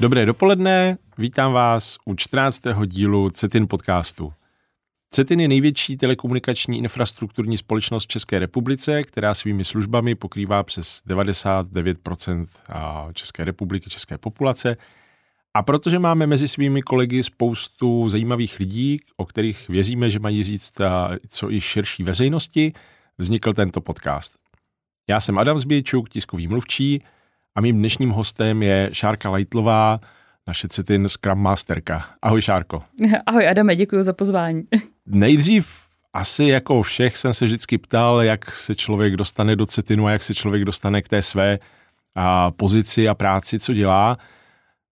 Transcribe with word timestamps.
Dobré 0.00 0.26
dopoledne, 0.26 0.98
vítám 1.18 1.52
vás 1.52 1.98
u 2.04 2.14
14. 2.14 2.62
dílu 2.86 3.30
CETIN 3.30 3.68
podcastu. 3.68 4.32
CETIN 5.10 5.40
je 5.40 5.48
největší 5.48 5.96
telekomunikační 5.96 6.78
infrastrukturní 6.78 7.58
společnost 7.58 8.04
v 8.04 8.08
České 8.08 8.38
republice, 8.38 9.02
která 9.02 9.34
svými 9.34 9.64
službami 9.64 10.14
pokrývá 10.14 10.62
přes 10.62 11.02
99% 11.06 12.46
České 13.12 13.44
republiky, 13.44 13.90
české 13.90 14.18
populace. 14.18 14.76
A 15.54 15.62
protože 15.62 15.98
máme 15.98 16.26
mezi 16.26 16.48
svými 16.48 16.82
kolegy 16.82 17.22
spoustu 17.22 18.08
zajímavých 18.08 18.58
lidí, 18.58 19.00
o 19.16 19.26
kterých 19.26 19.68
věříme, 19.68 20.10
že 20.10 20.18
mají 20.18 20.44
říct 20.44 20.80
co 21.28 21.52
i 21.52 21.60
širší 21.60 22.02
veřejnosti, 22.02 22.72
vznikl 23.18 23.52
tento 23.52 23.80
podcast. 23.80 24.34
Já 25.08 25.20
jsem 25.20 25.38
Adam 25.38 25.58
Zbějčuk, 25.58 26.08
tiskový 26.08 26.48
mluvčí 26.48 27.02
a 27.58 27.60
mým 27.60 27.78
dnešním 27.78 28.10
hostem 28.10 28.62
je 28.62 28.90
Šárka 28.92 29.30
Lajtlová, 29.30 30.00
naše 30.46 30.68
Citin 30.68 31.08
Scrum 31.08 31.38
Masterka. 31.38 32.04
Ahoj 32.22 32.42
Šárko. 32.42 32.82
Ahoj 33.26 33.48
Adame, 33.48 33.76
děkuji 33.76 34.02
za 34.02 34.12
pozvání. 34.12 34.62
Nejdřív 35.06 35.76
asi 36.12 36.44
jako 36.44 36.82
všech 36.82 37.16
jsem 37.16 37.34
se 37.34 37.44
vždycky 37.44 37.78
ptal, 37.78 38.22
jak 38.22 38.54
se 38.54 38.74
člověk 38.74 39.16
dostane 39.16 39.56
do 39.56 39.66
Citinu 39.66 40.06
a 40.06 40.10
jak 40.10 40.22
se 40.22 40.34
člověk 40.34 40.64
dostane 40.64 41.02
k 41.02 41.08
té 41.08 41.22
své 41.22 41.58
a, 42.14 42.50
pozici 42.50 43.08
a 43.08 43.14
práci, 43.14 43.58
co 43.58 43.74
dělá. 43.74 44.18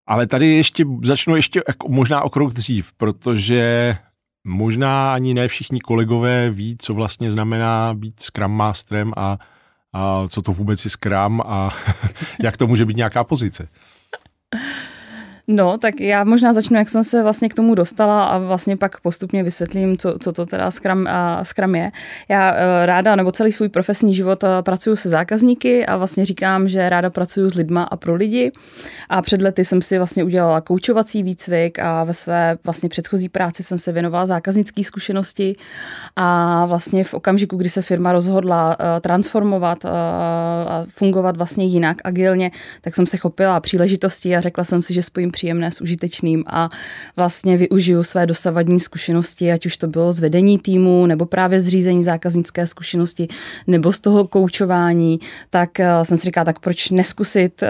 Ale 0.06 0.26
tady 0.26 0.46
ještě 0.46 0.84
začnu 1.02 1.36
ještě 1.36 1.62
jako 1.68 1.88
možná 1.88 2.22
o 2.22 2.30
krok 2.30 2.52
dřív, 2.52 2.92
protože 2.92 3.96
možná 4.44 5.14
ani 5.14 5.34
ne 5.34 5.48
všichni 5.48 5.80
kolegové 5.80 6.50
ví, 6.50 6.76
co 6.78 6.94
vlastně 6.94 7.30
znamená 7.30 7.94
být 7.94 8.20
Scrum 8.20 8.52
Masterem 8.52 9.12
a 9.16 9.38
a 9.96 10.28
co 10.28 10.42
to 10.42 10.52
vůbec 10.52 10.84
je 10.84 10.90
Scrum 10.90 11.40
a 11.40 11.74
jak 12.42 12.56
to 12.56 12.66
může 12.66 12.84
být 12.84 12.96
nějaká 12.96 13.24
pozice. 13.24 13.68
No, 15.48 15.78
tak 15.78 16.00
já 16.00 16.24
možná 16.24 16.52
začnu, 16.52 16.76
jak 16.76 16.90
jsem 16.90 17.04
se 17.04 17.22
vlastně 17.22 17.48
k 17.48 17.54
tomu 17.54 17.74
dostala 17.74 18.24
a 18.24 18.38
vlastně 18.38 18.76
pak 18.76 19.00
postupně 19.00 19.42
vysvětlím, 19.42 19.98
co, 19.98 20.18
co 20.18 20.32
to 20.32 20.46
teda 20.46 20.70
Scrum, 20.70 20.98
uh, 21.00 21.42
Scrum 21.42 21.74
je. 21.74 21.90
Já 22.28 22.52
uh, 22.52 22.58
ráda, 22.84 23.16
nebo 23.16 23.32
celý 23.32 23.52
svůj 23.52 23.68
profesní 23.68 24.14
život 24.14 24.42
uh, 24.42 24.48
pracuji 24.62 24.96
se 24.96 25.08
zákazníky 25.08 25.86
a 25.86 25.96
vlastně 25.96 26.24
říkám, 26.24 26.68
že 26.68 26.88
ráda 26.88 27.10
pracuji 27.10 27.50
s 27.50 27.54
lidma 27.54 27.82
a 27.82 27.96
pro 27.96 28.14
lidi. 28.14 28.52
A 29.08 29.22
před 29.22 29.42
lety 29.42 29.64
jsem 29.64 29.82
si 29.82 29.96
vlastně 29.96 30.24
udělala 30.24 30.60
koučovací 30.60 31.22
výcvik 31.22 31.78
a 31.78 32.04
ve 32.04 32.14
své 32.14 32.58
vlastně 32.64 32.88
předchozí 32.88 33.28
práci 33.28 33.62
jsem 33.62 33.78
se 33.78 33.92
věnovala 33.92 34.26
zákaznické 34.26 34.84
zkušenosti 34.84 35.56
a 36.16 36.66
vlastně 36.66 37.04
v 37.04 37.14
okamžiku, 37.14 37.56
kdy 37.56 37.68
se 37.68 37.82
firma 37.82 38.12
rozhodla 38.12 38.76
uh, 38.80 39.00
transformovat 39.00 39.84
a 39.84 40.84
fungovat 40.88 41.36
vlastně 41.36 41.64
jinak, 41.64 41.96
agilně, 42.04 42.50
tak 42.80 42.94
jsem 42.94 43.06
se 43.06 43.16
chopila 43.16 43.60
příležitosti 43.60 44.36
a 44.36 44.40
řekla 44.40 44.64
jsem 44.64 44.82
si, 44.82 44.94
že 44.94 45.02
spojím 45.02 45.30
příjemné 45.36 45.70
s 45.70 45.80
užitečným 45.80 46.44
a 46.46 46.70
vlastně 47.16 47.56
využiju 47.56 48.02
své 48.02 48.26
dosavadní 48.26 48.80
zkušenosti, 48.80 49.52
ať 49.52 49.66
už 49.66 49.76
to 49.76 49.86
bylo 49.86 50.12
z 50.12 50.20
vedení 50.20 50.58
týmu, 50.58 51.06
nebo 51.06 51.26
právě 51.26 51.60
zřízení 51.60 52.04
zákaznické 52.04 52.66
zkušenosti, 52.66 53.28
nebo 53.66 53.92
z 53.92 54.00
toho 54.00 54.24
koučování, 54.26 55.20
tak 55.50 55.70
uh, 55.80 56.02
jsem 56.02 56.16
si 56.16 56.24
říkala, 56.24 56.44
tak 56.44 56.58
proč 56.58 56.90
neskusit 56.90 57.62
uh, 57.62 57.68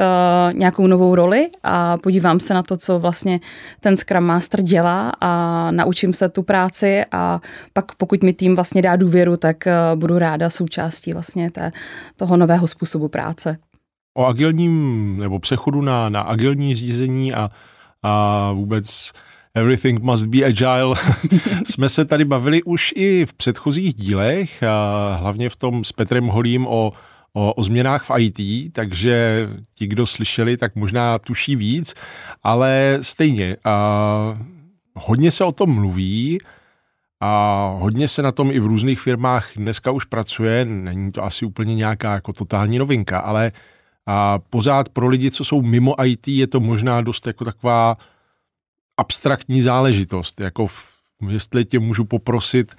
nějakou 0.54 0.86
novou 0.86 1.14
roli 1.14 1.50
a 1.62 1.98
podívám 1.98 2.40
se 2.40 2.54
na 2.54 2.62
to, 2.62 2.76
co 2.76 2.98
vlastně 2.98 3.40
ten 3.80 3.96
Scrum 3.96 4.24
Master 4.24 4.62
dělá 4.62 5.12
a 5.20 5.30
naučím 5.70 6.12
se 6.12 6.28
tu 6.28 6.42
práci 6.42 7.02
a 7.12 7.40
pak 7.72 7.94
pokud 7.94 8.22
mi 8.22 8.32
tým 8.32 8.54
vlastně 8.54 8.82
dá 8.82 8.96
důvěru, 8.96 9.36
tak 9.36 9.66
uh, 9.66 9.98
budu 9.98 10.18
ráda 10.18 10.50
součástí 10.50 11.12
vlastně 11.12 11.50
té, 11.50 11.72
toho 12.16 12.36
nového 12.36 12.68
způsobu 12.68 13.08
práce 13.08 13.58
o 14.16 14.26
agilním 14.26 15.16
nebo 15.18 15.38
přechodu 15.38 15.82
na, 15.82 16.08
na 16.08 16.20
agilní 16.20 16.74
řízení 16.74 17.34
a, 17.34 17.50
a 18.02 18.52
vůbec 18.52 19.12
Everything 19.54 20.02
must 20.02 20.26
be 20.26 20.44
agile. 20.44 20.94
Jsme 21.64 21.88
se 21.88 22.04
tady 22.04 22.24
bavili 22.24 22.62
už 22.62 22.92
i 22.96 23.26
v 23.26 23.32
předchozích 23.34 23.94
dílech, 23.94 24.62
a 24.62 25.16
hlavně 25.20 25.48
v 25.48 25.56
tom 25.56 25.84
s 25.84 25.92
Petrem 25.92 26.26
Holím 26.26 26.66
o, 26.66 26.92
o, 27.32 27.52
o 27.52 27.62
změnách 27.62 28.04
v 28.04 28.10
IT, 28.18 28.72
takže 28.72 29.48
ti, 29.74 29.86
kdo 29.86 30.06
slyšeli, 30.06 30.56
tak 30.56 30.76
možná 30.76 31.18
tuší 31.18 31.56
víc, 31.56 31.94
ale 32.42 32.98
stejně. 33.02 33.56
A 33.64 34.38
hodně 34.94 35.30
se 35.30 35.44
o 35.44 35.52
tom 35.52 35.74
mluví 35.74 36.38
a 37.20 37.66
hodně 37.78 38.08
se 38.08 38.22
na 38.22 38.32
tom 38.32 38.50
i 38.50 38.60
v 38.60 38.66
různých 38.66 39.00
firmách 39.00 39.50
dneska 39.56 39.90
už 39.90 40.04
pracuje. 40.04 40.64
Není 40.64 41.12
to 41.12 41.24
asi 41.24 41.46
úplně 41.46 41.74
nějaká 41.74 42.14
jako 42.14 42.32
totální 42.32 42.78
novinka, 42.78 43.18
ale 43.18 43.52
a 44.06 44.38
pořád 44.38 44.88
pro 44.88 45.08
lidi, 45.08 45.30
co 45.30 45.44
jsou 45.44 45.62
mimo 45.62 46.04
IT, 46.04 46.28
je 46.28 46.46
to 46.46 46.60
možná 46.60 47.00
dost 47.00 47.26
jako 47.26 47.44
taková 47.44 47.96
abstraktní 48.96 49.60
záležitost. 49.60 50.40
Jako 50.40 50.66
v, 50.66 50.96
jestli 51.28 51.64
tě 51.64 51.78
můžu 51.78 52.04
poprosit 52.04 52.74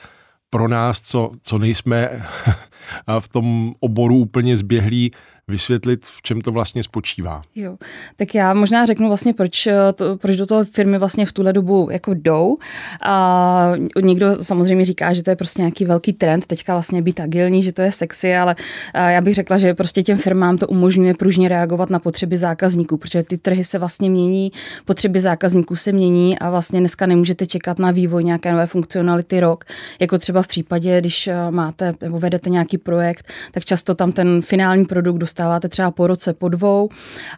pro 0.49 0.67
nás, 0.67 1.01
co, 1.01 1.31
co 1.41 1.57
nejsme 1.57 2.09
v 3.19 3.27
tom 3.27 3.73
oboru 3.79 4.15
úplně 4.15 4.57
zběhlí, 4.57 5.11
vysvětlit, 5.49 6.05
v 6.05 6.21
čem 6.21 6.41
to 6.41 6.51
vlastně 6.51 6.83
spočívá. 6.83 7.41
Jo, 7.55 7.77
tak 8.15 8.35
já 8.35 8.53
možná 8.53 8.85
řeknu 8.85 9.07
vlastně, 9.07 9.33
proč, 9.33 9.67
eh, 9.67 9.93
to, 9.95 10.17
proč 10.17 10.35
do 10.35 10.45
toho 10.45 10.65
firmy 10.65 10.97
vlastně 10.97 11.25
v 11.25 11.31
tuhle 11.31 11.53
dobu 11.53 11.87
jako 11.91 12.13
jdou. 12.13 12.57
A 13.03 13.73
někdo 14.01 14.43
samozřejmě 14.43 14.85
říká, 14.85 15.13
že 15.13 15.23
to 15.23 15.29
je 15.29 15.35
prostě 15.35 15.61
nějaký 15.61 15.85
velký 15.85 16.13
trend, 16.13 16.45
teďka 16.45 16.73
vlastně 16.73 17.01
být 17.01 17.19
agilní, 17.19 17.63
že 17.63 17.71
to 17.71 17.81
je 17.81 17.91
sexy, 17.91 18.35
ale 18.35 18.55
eh, 18.93 19.11
já 19.13 19.21
bych 19.21 19.35
řekla, 19.35 19.57
že 19.57 19.73
prostě 19.73 20.03
těm 20.03 20.17
firmám 20.17 20.57
to 20.57 20.67
umožňuje 20.67 21.13
pružně 21.13 21.49
reagovat 21.49 21.89
na 21.89 21.99
potřeby 21.99 22.37
zákazníků, 22.37 22.97
protože 22.97 23.23
ty 23.23 23.37
trhy 23.37 23.63
se 23.63 23.79
vlastně 23.79 24.09
mění, 24.09 24.51
potřeby 24.85 25.19
zákazníků 25.19 25.75
se 25.75 25.91
mění 25.91 26.39
a 26.39 26.49
vlastně 26.49 26.79
dneska 26.79 27.05
nemůžete 27.05 27.45
čekat 27.45 27.79
na 27.79 27.91
vývoj 27.91 28.23
nějaké 28.23 28.51
nové 28.51 28.65
funkcionality 28.65 29.39
rok, 29.39 29.65
jako 29.99 30.17
třeba 30.17 30.41
v 30.41 30.47
případě, 30.47 30.99
když 30.99 31.27
eh, 31.27 31.51
máte 31.51 31.93
nebo 32.01 32.19
vedete 32.19 32.49
nějaký 32.49 32.77
projekt, 32.77 33.27
tak 33.51 33.65
často 33.65 33.95
tam 33.95 34.11
ten 34.11 34.41
finální 34.41 34.85
produkt 34.85 35.17
dostáváte 35.37 35.69
třeba 35.69 35.91
po 35.91 36.07
roce, 36.07 36.33
po 36.33 36.49
dvou 36.49 36.89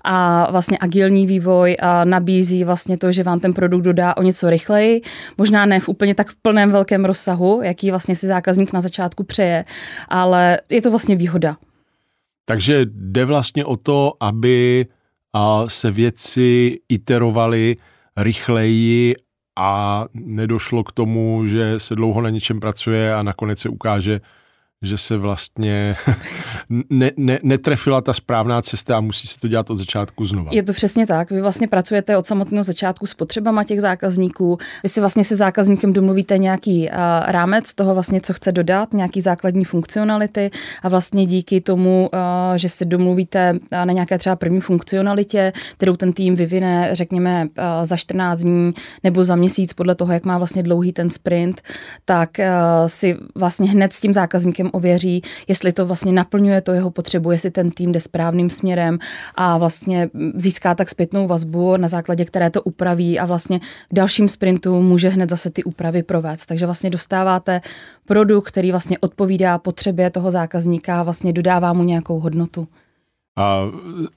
a 0.03 0.47
vlastně 0.51 0.77
agilní 0.81 1.27
vývoj 1.27 1.77
nabízí 2.03 2.63
vlastně 2.63 2.97
to, 2.97 3.11
že 3.11 3.23
vám 3.23 3.39
ten 3.39 3.53
produkt 3.53 3.81
dodá 3.81 4.17
o 4.17 4.23
něco 4.23 4.49
rychleji, 4.49 5.01
možná 5.37 5.65
ne 5.65 5.79
v 5.79 5.89
úplně 5.89 6.15
tak 6.15 6.27
plném 6.41 6.71
velkém 6.71 7.05
rozsahu, 7.05 7.61
jaký 7.63 7.89
vlastně 7.89 8.15
si 8.15 8.27
zákazník 8.27 8.73
na 8.73 8.81
začátku 8.81 9.23
přeje, 9.23 9.65
ale 10.07 10.59
je 10.71 10.81
to 10.81 10.89
vlastně 10.89 11.15
výhoda. 11.15 11.57
Takže 12.45 12.85
jde 12.85 13.25
vlastně 13.25 13.65
o 13.65 13.75
to, 13.75 14.13
aby 14.19 14.85
se 15.67 15.91
věci 15.91 16.79
iterovaly 16.89 17.75
rychleji 18.17 19.15
a 19.57 20.05
nedošlo 20.13 20.83
k 20.83 20.91
tomu, 20.91 21.47
že 21.47 21.79
se 21.79 21.95
dlouho 21.95 22.21
na 22.21 22.29
něčem 22.29 22.59
pracuje 22.59 23.13
a 23.13 23.23
nakonec 23.23 23.59
se 23.59 23.69
ukáže, 23.69 24.21
že 24.81 24.97
se 24.97 25.17
vlastně 25.17 25.95
ne, 26.89 27.11
ne, 27.17 27.39
netrefila 27.43 28.01
ta 28.01 28.13
správná 28.13 28.61
cesta 28.61 28.97
a 28.97 28.99
musí 28.99 29.27
se 29.27 29.39
to 29.39 29.47
dělat 29.47 29.69
od 29.69 29.75
začátku 29.75 30.25
znova. 30.25 30.49
Je 30.53 30.63
to 30.63 30.73
přesně 30.73 31.07
tak. 31.07 31.31
Vy 31.31 31.41
vlastně 31.41 31.67
pracujete 31.67 32.17
od 32.17 32.27
samotného 32.27 32.63
začátku 32.63 33.05
s 33.05 33.13
potřebama 33.13 33.63
těch 33.63 33.81
zákazníků. 33.81 34.57
Vy 34.83 34.89
si 34.89 34.99
vlastně 34.99 35.23
se 35.23 35.35
zákazníkem 35.35 35.93
domluvíte 35.93 36.37
nějaký 36.37 36.89
uh, 36.89 36.95
rámec 37.25 37.73
toho 37.73 37.93
vlastně, 37.93 38.21
co 38.21 38.33
chce 38.33 38.51
dodat, 38.51 38.93
nějaký 38.93 39.21
základní 39.21 39.65
funkcionality 39.65 40.49
a 40.83 40.89
vlastně 40.89 41.25
díky 41.25 41.61
tomu, 41.61 42.09
uh, 42.13 42.19
že 42.55 42.69
se 42.69 42.85
domluvíte 42.85 43.53
na 43.71 43.93
nějaké 43.93 44.17
třeba 44.17 44.35
první 44.35 44.61
funkcionalitě, 44.61 45.53
kterou 45.77 45.95
ten 45.95 46.13
tým 46.13 46.35
vyvine, 46.35 46.89
řekněme, 46.91 47.47
uh, 47.57 47.63
za 47.85 47.97
14 47.97 48.41
dní 48.41 48.73
nebo 49.03 49.23
za 49.23 49.35
měsíc, 49.35 49.73
podle 49.73 49.95
toho, 49.95 50.13
jak 50.13 50.25
má 50.25 50.37
vlastně 50.37 50.63
dlouhý 50.63 50.93
ten 50.93 51.09
sprint, 51.09 51.61
tak 52.05 52.29
uh, 52.39 52.45
si 52.87 53.17
vlastně 53.35 53.69
hned 53.69 53.93
s 53.93 54.01
tím 54.01 54.13
zákazníkem 54.13 54.68
ověří, 54.73 55.21
jestli 55.47 55.73
to 55.73 55.85
vlastně 55.85 56.11
naplňuje 56.11 56.61
to 56.61 56.71
jeho 56.71 56.91
potřebu, 56.91 57.31
jestli 57.31 57.51
ten 57.51 57.71
tým 57.71 57.91
jde 57.91 57.99
správným 57.99 58.49
směrem 58.49 58.99
a 59.35 59.57
vlastně 59.57 60.09
získá 60.35 60.75
tak 60.75 60.89
zpětnou 60.89 61.27
vazbu, 61.27 61.77
na 61.77 61.87
základě 61.87 62.25
které 62.25 62.49
to 62.49 62.61
upraví 62.61 63.19
a 63.19 63.25
vlastně 63.25 63.59
v 63.59 63.93
dalším 63.93 64.27
sprintu 64.27 64.81
může 64.81 65.09
hned 65.09 65.29
zase 65.29 65.49
ty 65.49 65.63
úpravy 65.63 66.03
provést. 66.03 66.45
Takže 66.45 66.65
vlastně 66.65 66.89
dostáváte 66.89 67.61
produkt, 68.05 68.47
který 68.47 68.71
vlastně 68.71 68.97
odpovídá 68.99 69.57
potřebě 69.57 70.09
toho 70.09 70.31
zákazníka 70.31 70.99
a 70.99 71.03
vlastně 71.03 71.33
dodává 71.33 71.73
mu 71.73 71.83
nějakou 71.83 72.19
hodnotu. 72.19 72.67
A 73.37 73.63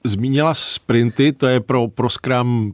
zmínila 0.03 0.53
sprinty, 0.53 1.31
to 1.31 1.47
je 1.47 1.59
pro, 1.59 1.87
pro 1.87 2.09
Scrum 2.09 2.73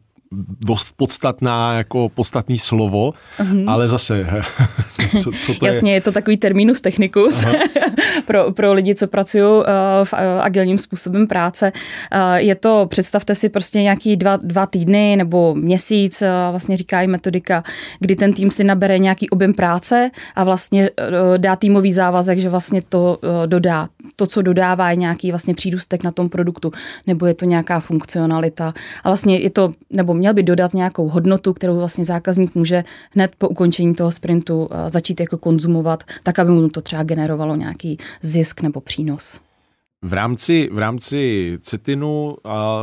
dost 0.65 0.93
podstatná, 0.95 1.77
jako 1.77 2.09
podstatný 2.09 2.59
slovo, 2.59 3.13
uh-huh. 3.39 3.71
ale 3.71 3.87
zase, 3.87 4.27
co, 5.19 5.31
co 5.31 5.53
to 5.53 5.65
Jasně, 5.65 5.91
je? 5.91 5.95
je 5.95 6.01
to 6.01 6.11
takový 6.11 6.37
terminus 6.37 6.81
technicus 6.81 7.45
pro, 8.25 8.51
pro 8.51 8.73
lidi, 8.73 8.95
co 8.95 9.07
pracují 9.07 9.43
uh, 9.43 9.63
v 10.03 10.13
uh, 10.13 10.19
agilním 10.41 10.77
způsobem 10.77 11.27
práce. 11.27 11.71
Uh, 12.15 12.35
je 12.35 12.55
to, 12.55 12.85
představte 12.89 13.35
si 13.35 13.49
prostě 13.49 13.81
nějaký 13.81 14.15
dva, 14.15 14.37
dva 14.37 14.65
týdny 14.65 15.15
nebo 15.17 15.55
měsíc, 15.55 16.23
vlastně 16.51 16.77
říká 16.77 17.01
i 17.01 17.07
metodika, 17.07 17.63
kdy 17.99 18.15
ten 18.15 18.33
tým 18.33 18.51
si 18.51 18.63
nabere 18.63 18.99
nějaký 18.99 19.29
objem 19.29 19.53
práce 19.53 20.11
a 20.35 20.43
vlastně 20.43 20.89
dá 21.37 21.55
týmový 21.55 21.93
závazek, 21.93 22.39
že 22.39 22.49
vlastně 22.49 22.81
to 22.89 23.19
dodá. 23.45 23.87
To, 24.15 24.27
co 24.27 24.41
dodává, 24.41 24.89
je 24.89 24.95
nějaký 24.95 25.31
vlastně 25.31 25.53
přídustek 25.53 26.03
na 26.03 26.11
tom 26.11 26.29
produktu, 26.29 26.71
nebo 27.07 27.25
je 27.25 27.33
to 27.33 27.45
nějaká 27.45 27.79
funkcionalita. 27.79 28.73
A 29.03 29.09
vlastně 29.09 29.37
je 29.37 29.49
to, 29.49 29.71
nebo 29.89 30.13
měl 30.19 30.33
by 30.33 30.43
dodat 30.43 30.73
nějakou 30.73 31.09
hodnotu, 31.09 31.53
kterou 31.53 31.77
vlastně 31.77 32.05
zákazník 32.05 32.55
může 32.55 32.83
hned 33.13 33.35
po 33.37 33.47
ukončení 33.47 33.95
toho 33.95 34.11
sprintu 34.11 34.69
začít 34.87 35.19
jako 35.19 35.37
konzumovat, 35.37 36.03
tak 36.23 36.39
aby 36.39 36.51
mu 36.51 36.69
to 36.69 36.81
třeba 36.81 37.03
generovalo 37.03 37.55
nějaký 37.55 37.97
zisk 38.21 38.61
nebo 38.61 38.81
přínos. 38.81 39.39
V 40.01 40.13
rámci, 40.13 40.69
v 40.71 40.77
rámci 40.77 41.57
Cetinu 41.61 42.37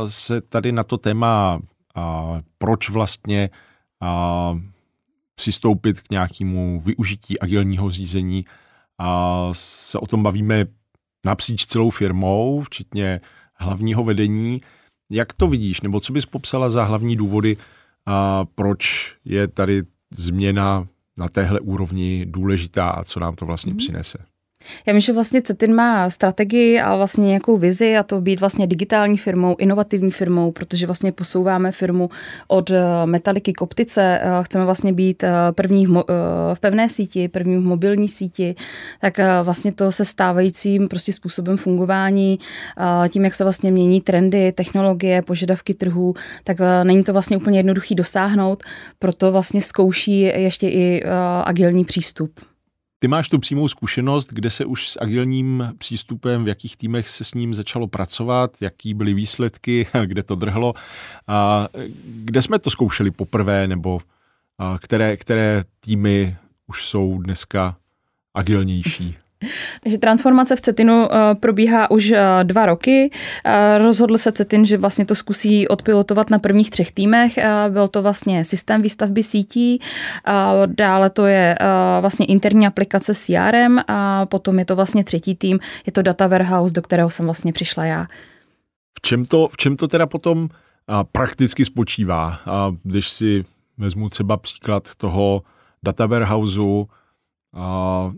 se 0.05 0.41
tady 0.41 0.71
na 0.71 0.83
to 0.83 0.97
téma, 0.97 1.59
proč 2.57 2.89
vlastně 2.89 3.49
přistoupit 5.35 6.01
k 6.01 6.11
nějakému 6.11 6.81
využití 6.85 7.39
agilního 7.39 7.89
řízení, 7.89 8.45
a 8.99 9.49
se 9.51 9.99
o 9.99 10.07
tom 10.07 10.23
bavíme 10.23 10.65
napříč 11.25 11.65
celou 11.65 11.89
firmou, 11.89 12.61
včetně 12.61 13.21
hlavního 13.55 14.03
vedení. 14.03 14.61
Jak 15.09 15.33
to 15.33 15.47
vidíš, 15.47 15.81
nebo 15.81 15.99
co 15.99 16.13
bys 16.13 16.25
popsala 16.25 16.69
za 16.69 16.83
hlavní 16.83 17.15
důvody, 17.15 17.57
a 18.05 18.45
proč 18.45 19.13
je 19.25 19.47
tady 19.47 19.83
změna 20.11 20.87
na 21.17 21.27
téhle 21.27 21.59
úrovni 21.59 22.25
důležitá 22.25 22.89
a 22.89 23.03
co 23.03 23.19
nám 23.19 23.35
to 23.35 23.45
vlastně 23.45 23.71
mm. 23.71 23.77
přinese? 23.77 24.17
Já 24.85 24.93
myslím, 24.93 25.05
že 25.05 25.13
vlastně 25.13 25.41
Cetin 25.41 25.75
má 25.75 26.09
strategii 26.09 26.79
a 26.79 26.95
vlastně 26.95 27.27
nějakou 27.27 27.57
vizi 27.57 27.97
a 27.97 28.03
to 28.03 28.21
být 28.21 28.39
vlastně 28.39 28.67
digitální 28.67 29.17
firmou, 29.17 29.55
inovativní 29.59 30.11
firmou, 30.11 30.51
protože 30.51 30.85
vlastně 30.85 31.11
posouváme 31.11 31.71
firmu 31.71 32.09
od 32.47 32.71
eh, 32.71 32.81
metaliky 33.05 33.53
k 33.53 33.61
optice. 33.61 34.19
Eh, 34.21 34.29
chceme 34.41 34.65
vlastně 34.65 34.93
být 34.93 35.23
eh, 35.23 35.31
první 35.51 35.87
v 36.53 36.59
pevné 36.59 36.89
síti, 36.89 37.27
první 37.27 37.57
v 37.57 37.61
mobilní 37.61 38.07
síti, 38.07 38.55
tak 39.01 39.19
vlastně 39.43 39.71
to 39.71 39.91
se 39.91 40.05
stávajícím 40.05 40.87
prostě 40.87 41.13
způsobem 41.13 41.57
fungování, 41.57 42.39
tím, 43.09 43.23
jak 43.23 43.35
se 43.35 43.43
vlastně 43.43 43.71
mění 43.71 44.01
trendy, 44.01 44.51
technologie, 44.51 45.21
požadavky 45.21 45.73
trhu, 45.73 46.13
tak 46.43 46.57
není 46.83 47.03
to 47.03 47.13
vlastně 47.13 47.37
úplně 47.37 47.59
jednoduchý 47.59 47.95
dosáhnout, 47.95 48.63
proto 48.99 49.31
vlastně 49.31 49.61
zkouší 49.61 50.21
ještě 50.21 50.69
i 50.69 51.03
agilní 51.43 51.85
přístup. 51.85 52.31
Ty 52.99 53.07
máš 53.07 53.29
tu 53.29 53.39
přímou 53.39 53.67
zkušenost, 53.67 54.29
kde 54.33 54.49
se 54.49 54.65
už 54.65 54.89
s 54.89 55.01
agilním 55.01 55.73
přístupem, 55.77 56.43
v 56.43 56.47
jakých 56.47 56.77
týmech 56.77 57.09
se 57.09 57.23
s 57.23 57.33
ním 57.33 57.53
začalo 57.53 57.87
pracovat, 57.87 58.57
jaký 58.61 58.93
byly 58.93 59.13
výsledky, 59.13 59.87
kde 60.05 60.23
to 60.23 60.35
drhlo, 60.35 60.73
a 61.27 61.67
kde 62.05 62.41
jsme 62.41 62.59
to 62.59 62.69
zkoušeli 62.69 63.11
poprvé, 63.11 63.67
nebo 63.67 63.99
které, 64.79 65.17
které 65.17 65.63
týmy 65.79 66.37
už 66.67 66.85
jsou 66.85 67.21
dneska 67.21 67.77
agilnější? 68.33 69.17
Takže 69.83 69.97
transformace 69.97 70.55
v 70.55 70.61
Cetinu 70.61 71.07
eh, 71.11 71.35
probíhá 71.35 71.91
už 71.91 72.11
eh, 72.11 72.23
dva 72.43 72.65
roky. 72.65 73.11
Eh, 73.45 73.77
rozhodl 73.77 74.17
se 74.17 74.31
Cetin, 74.31 74.65
že 74.65 74.77
vlastně 74.77 75.05
to 75.05 75.15
zkusí 75.15 75.67
odpilotovat 75.67 76.29
na 76.29 76.39
prvních 76.39 76.69
třech 76.69 76.91
týmech. 76.91 77.39
Byl 77.69 77.87
to 77.87 78.01
vlastně 78.01 78.45
systém 78.45 78.81
výstavby 78.81 79.23
sítí, 79.23 79.79
dále 80.65 81.09
to 81.09 81.25
je 81.25 81.57
vlastně 82.01 82.25
interní 82.25 82.67
aplikace 82.67 83.13
CRM 83.15 83.79
a 83.87 84.25
potom 84.25 84.59
je 84.59 84.65
to 84.65 84.75
vlastně 84.75 85.03
třetí 85.03 85.35
tým, 85.35 85.59
je 85.85 85.91
to 85.91 86.01
data 86.01 86.27
warehouse, 86.27 86.73
do 86.73 86.81
kterého 86.81 87.09
jsem 87.09 87.25
vlastně 87.25 87.53
přišla 87.53 87.85
já. 87.85 88.07
V 88.97 89.01
čem 89.01 89.25
to, 89.25 89.47
v 89.51 89.57
čem 89.57 89.75
to 89.75 89.87
teda 89.87 90.05
potom 90.05 90.49
prakticky 91.11 91.65
spočívá? 91.65 92.39
Když 92.83 93.09
si 93.09 93.43
vezmu 93.77 94.09
třeba 94.09 94.37
příklad 94.37 94.95
toho 94.95 95.41
data 95.83 96.05
warehouseu, 96.05 96.87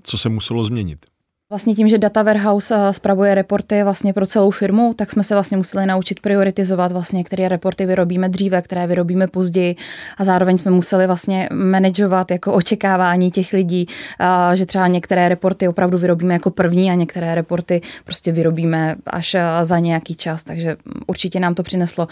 co 0.04 0.18
se 0.18 0.30
muselo 0.30 0.64
změnit? 0.64 1.06
Vlastně 1.52 1.76
tím, 1.76 1.88
že 1.88 1.98
Data 1.98 2.24
Warehouse 2.24 2.76
eh, 2.78 2.94
spravuje 2.94 3.36
reporty 3.36 3.84
vlastně 3.84 4.14
pro 4.14 4.28
celou 4.28 4.52
firmu, 4.52 4.94
tak 4.94 5.12
jsme 5.12 5.24
se 5.24 5.34
vlastně 5.34 5.58
museli 5.58 5.86
naučit 5.86 6.20
prioritizovat 6.20 6.92
vlastně, 6.92 7.24
které 7.24 7.48
reporty 7.48 7.86
vyrobíme 7.86 8.30
dříve, 8.30 8.62
které 8.62 8.88
vyrobíme 8.88 9.28
později. 9.28 9.76
A 10.18 10.24
zároveň 10.24 10.58
jsme 10.58 10.72
museli 10.72 11.08
vlastně 11.08 11.50
manažovat 11.54 12.32
jako 12.32 12.54
očekávání 12.54 13.32
těch 13.32 13.54
lidí, 13.54 13.88
eh, 14.20 14.56
že 14.56 14.66
třeba 14.66 14.88
některé 14.88 15.30
reporty 15.30 15.68
opravdu 15.68 15.98
vyrobíme 15.98 16.34
jako 16.34 16.52
první 16.52 16.92
a 16.92 16.94
některé 16.94 17.36
reporty 17.36 17.82
prostě 18.06 18.32
vyrobíme 18.32 18.96
až 19.08 19.36
eh, 19.36 19.42
za 19.62 19.80
nějaký 19.80 20.16
čas, 20.16 20.44
takže 20.44 20.78
určitě 21.08 21.40
nám 21.40 21.56
to 21.56 21.64
přineslo 21.64 22.08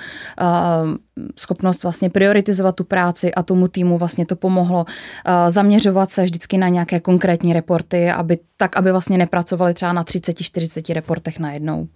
schopnost 1.39 1.83
vlastně 1.83 2.09
prioritizovat 2.09 2.75
tu 2.75 2.83
práci 2.83 3.33
a 3.33 3.43
tomu 3.43 3.67
týmu 3.67 3.97
vlastně 3.97 4.25
to 4.25 4.35
pomohlo 4.35 4.85
zaměřovat 5.47 6.11
se 6.11 6.23
vždycky 6.23 6.57
na 6.57 6.67
nějaké 6.67 6.99
konkrétní 6.99 7.53
reporty, 7.53 8.11
aby 8.11 8.37
tak, 8.57 8.77
aby 8.77 8.91
vlastně 8.91 9.17
nepracovali 9.27 9.73
třeba 9.73 9.93
na 9.93 10.03
30-40 10.03 10.93
reportech 10.93 11.39
najednou. 11.39 11.87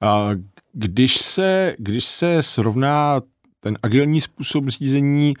A 0.00 0.30
když 0.72 1.18
se, 1.18 1.74
když 1.78 2.04
se 2.04 2.42
srovná 2.42 3.20
ten 3.60 3.78
agilní 3.82 4.20
způsob 4.20 4.68
řízení 4.68 5.34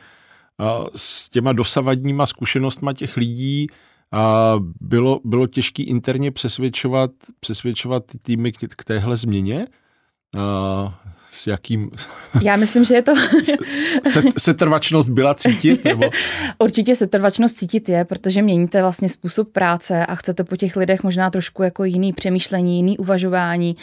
s 0.96 1.30
těma 1.30 1.52
dosavadníma 1.52 2.26
zkušenostma 2.26 2.92
těch 2.92 3.16
lidí, 3.16 3.66
a 4.12 4.54
bylo, 4.80 5.20
bylo 5.24 5.46
těžké 5.46 5.82
interně 5.82 6.30
přesvědčovat, 6.30 7.10
přesvědčovat 7.40 8.02
týmy 8.22 8.52
k, 8.52 8.56
k 8.76 8.84
téhle 8.84 9.16
změně? 9.16 9.66
A 10.38 11.00
s 11.32 11.46
jakým... 11.46 11.90
Já 12.42 12.56
myslím, 12.56 12.84
že 12.84 12.94
je 12.94 13.02
to... 13.02 13.12
se, 14.08 14.22
setrvačnost 14.38 15.08
byla 15.08 15.34
cítit? 15.34 15.84
Nebo? 15.84 16.04
Určitě 16.58 16.96
setrvačnost 16.96 17.56
cítit 17.56 17.88
je, 17.88 18.04
protože 18.04 18.42
měníte 18.42 18.82
vlastně 18.82 19.08
způsob 19.08 19.48
práce 19.52 20.06
a 20.06 20.14
chcete 20.14 20.44
po 20.44 20.56
těch 20.56 20.76
lidech 20.76 21.02
možná 21.02 21.30
trošku 21.30 21.62
jako 21.62 21.84
jiný 21.84 22.12
přemýšlení, 22.12 22.76
jiný 22.76 22.98
uvažování. 22.98 23.76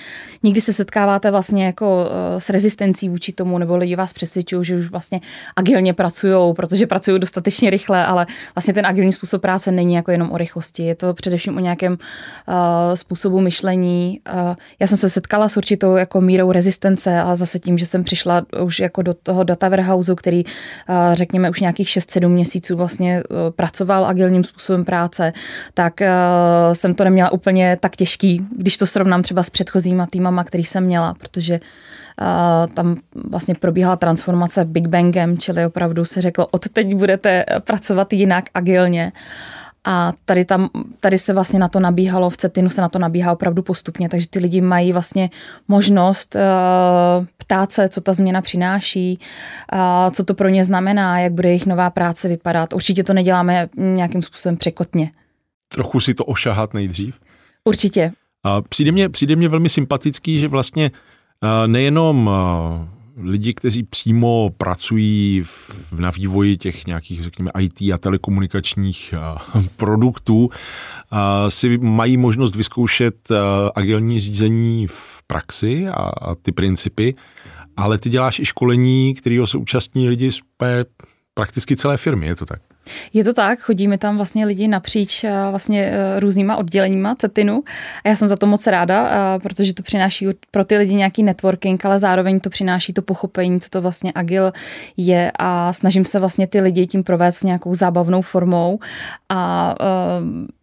Nikdy 0.44 0.62
se 0.62 0.74
setkáváte 0.74 1.32
vlastně 1.32 1.66
jako 1.66 2.10
eh, 2.10 2.40
s 2.40 2.50
rezistencí 2.50 3.10
vůči 3.10 3.34
tomu, 3.34 3.58
nebo 3.58 3.78
lidi 3.78 3.96
vás 3.96 4.14
přesvědčují, 4.14 4.66
že 4.66 4.76
už 4.76 4.88
vlastně 4.88 5.22
agilně 5.56 5.94
pracují, 5.94 6.54
protože 6.54 6.88
pracují 6.88 7.20
dostatečně 7.20 7.70
rychle, 7.70 8.06
ale 8.06 8.26
vlastně 8.56 8.74
ten 8.74 8.86
agilní 8.86 9.14
způsob 9.14 9.42
práce 9.42 9.72
není 9.72 9.94
jako 9.94 10.12
jenom 10.12 10.32
o 10.32 10.38
rychlosti. 10.38 10.84
Je 10.84 10.96
to 10.96 11.14
především 11.14 11.58
o 11.58 11.60
nějakém 11.60 11.94
uh, 11.94 12.56
způsobu 12.94 13.42
myšlení. 13.42 14.22
Uh, 14.34 14.56
já 14.80 14.88
jsem 14.88 14.98
se 14.98 15.10
setkala 15.10 15.50
s 15.50 15.58
určitou 15.58 15.96
jako 15.96 16.22
mírou 16.22 16.52
rezistence 16.52 17.22
a 17.22 17.36
zase 17.40 17.60
tím, 17.60 17.78
že 17.78 17.86
jsem 17.86 18.04
přišla 18.04 18.46
už 18.64 18.80
jako 18.80 19.02
do 19.02 19.14
toho 19.14 19.44
data 19.44 19.70
warehouse, 19.70 20.16
který 20.16 20.44
řekněme 21.14 21.50
už 21.50 21.60
nějakých 21.60 21.88
6-7 21.88 22.30
měsíců 22.30 22.78
vlastně 22.78 23.18
e, 23.18 23.24
pracoval 23.52 24.06
agilním 24.06 24.44
způsobem 24.44 24.86
práce, 24.86 25.34
tak 25.74 26.02
e, 26.02 26.10
jsem 26.74 26.94
to 26.94 27.04
neměla 27.04 27.32
úplně 27.32 27.78
tak 27.80 27.96
těžký, 27.96 28.42
když 28.58 28.78
to 28.78 28.86
srovnám 28.86 29.24
třeba 29.24 29.44
s 29.44 29.50
předchozíma 29.50 30.06
týmama, 30.06 30.44
který 30.44 30.64
jsem 30.64 30.84
měla, 30.84 31.14
protože 31.14 31.60
tam 32.74 32.96
vlastně 33.30 33.56
probíhala 33.56 33.96
transformace 33.96 34.66
Big 34.66 34.88
Bangem, 34.88 35.38
čili 35.38 35.66
opravdu 35.66 36.06
se 36.06 36.22
řeklo, 36.22 36.48
od 36.48 36.70
teď 36.70 36.96
budete 36.96 37.46
pracovat 37.60 38.14
jinak 38.14 38.46
agilně. 38.54 39.12
A 39.86 40.14
tady, 40.26 40.46
tam, 40.46 40.70
tady 41.00 41.18
se 41.18 41.34
vlastně 41.34 41.60
na 41.60 41.68
to 41.68 41.80
nabíhalo, 41.80 42.30
v 42.30 42.38
Cetinu 42.38 42.70
se 42.70 42.82
na 42.82 42.90
to 42.90 43.00
nabíhá 43.00 43.32
opravdu 43.32 43.62
postupně, 43.62 44.10
takže 44.10 44.28
ty 44.30 44.40
lidi 44.40 44.62
mají 44.62 44.94
vlastně 44.94 45.30
možnost 45.68 46.36
uh, 46.36 47.26
ptát 47.38 47.72
se, 47.72 47.90
co 47.90 48.02
ta 48.02 48.14
změna 48.14 48.42
přináší, 48.42 49.20
uh, 49.74 50.12
co 50.12 50.24
to 50.24 50.34
pro 50.34 50.50
ně 50.50 50.66
znamená, 50.66 51.20
jak 51.20 51.34
bude 51.34 51.50
jejich 51.50 51.66
nová 51.66 51.90
práce 51.90 52.28
vypadat. 52.28 52.74
Určitě 52.74 53.04
to 53.04 53.14
neděláme 53.14 53.70
nějakým 53.78 54.22
způsobem 54.22 54.58
překotně. 54.58 55.12
Trochu 55.68 56.00
si 56.00 56.14
to 56.14 56.26
ošahat 56.26 56.74
nejdřív? 56.74 57.20
Určitě. 57.64 58.12
A 58.44 58.62
přijde 58.62 58.92
mě, 58.92 59.10
přijde 59.10 59.36
mě 59.36 59.50
velmi 59.50 59.70
sympatický, 59.70 60.40
že 60.40 60.48
vlastně 60.48 60.92
uh, 61.44 61.68
nejenom 61.68 62.28
uh, 62.28 62.34
lidi, 63.22 63.54
kteří 63.54 63.84
přímo 63.84 64.50
pracují 64.58 65.44
v, 65.44 66.00
na 66.00 66.10
vývoji 66.10 66.58
těch 66.58 66.88
nějakých, 66.88 67.24
řekněme, 67.24 67.52
IT 67.60 67.82
a 67.82 67.98
telekomunikačních 67.98 69.14
produktů, 69.78 70.50
si 71.48 71.78
mají 71.78 72.18
možnost 72.18 72.56
vyzkoušet 72.56 73.30
agilní 73.76 74.20
řízení 74.20 74.88
v 74.88 75.24
praxi 75.28 75.88
a, 75.88 75.94
a 75.94 76.36
ty 76.36 76.52
principy, 76.52 77.16
ale 77.78 77.98
ty 77.98 78.10
děláš 78.10 78.40
i 78.40 78.46
školení, 78.46 79.16
kterého 79.16 79.48
se 79.48 79.58
účastní 79.58 80.10
lidi 80.10 80.32
z 80.32 80.40
prakticky 81.34 81.76
celé 81.76 81.98
firmy, 81.98 82.28
je 82.28 82.36
to 82.36 82.46
tak? 82.46 82.62
Je 83.14 83.24
to 83.24 83.34
tak, 83.34 83.60
chodíme 83.60 83.98
tam 83.98 84.18
vlastně 84.18 84.46
lidi 84.46 84.68
napříč 84.68 85.26
vlastně 85.52 85.86
e, 85.86 86.20
různýma 86.20 86.58
odděleníma 86.58 87.16
CETINu. 87.16 87.64
A 88.06 88.10
já 88.10 88.16
jsem 88.16 88.28
za 88.28 88.36
to 88.36 88.48
moc 88.48 88.68
ráda, 88.68 89.10
protože 89.40 89.74
to 89.74 89.84
přináší 89.84 90.28
pro 90.52 90.66
ty 90.66 90.78
lidi 90.78 90.96
nějaký 90.96 91.24
networking, 91.24 91.86
ale 91.86 92.00
zároveň 92.00 92.40
to 92.40 92.50
přináší 92.50 92.94
to 92.94 93.02
pochopení, 93.02 93.60
co 93.60 93.70
to 93.70 93.82
vlastně 93.82 94.12
agil 94.16 94.54
je. 94.98 95.32
A 95.40 95.74
snažím 95.74 96.06
se 96.06 96.20
vlastně 96.20 96.48
ty 96.48 96.62
lidi 96.62 96.88
tím 96.88 97.04
provést 97.04 97.44
nějakou 97.44 97.76
zábavnou 97.76 98.22
formou. 98.22 98.80
A 99.30 99.76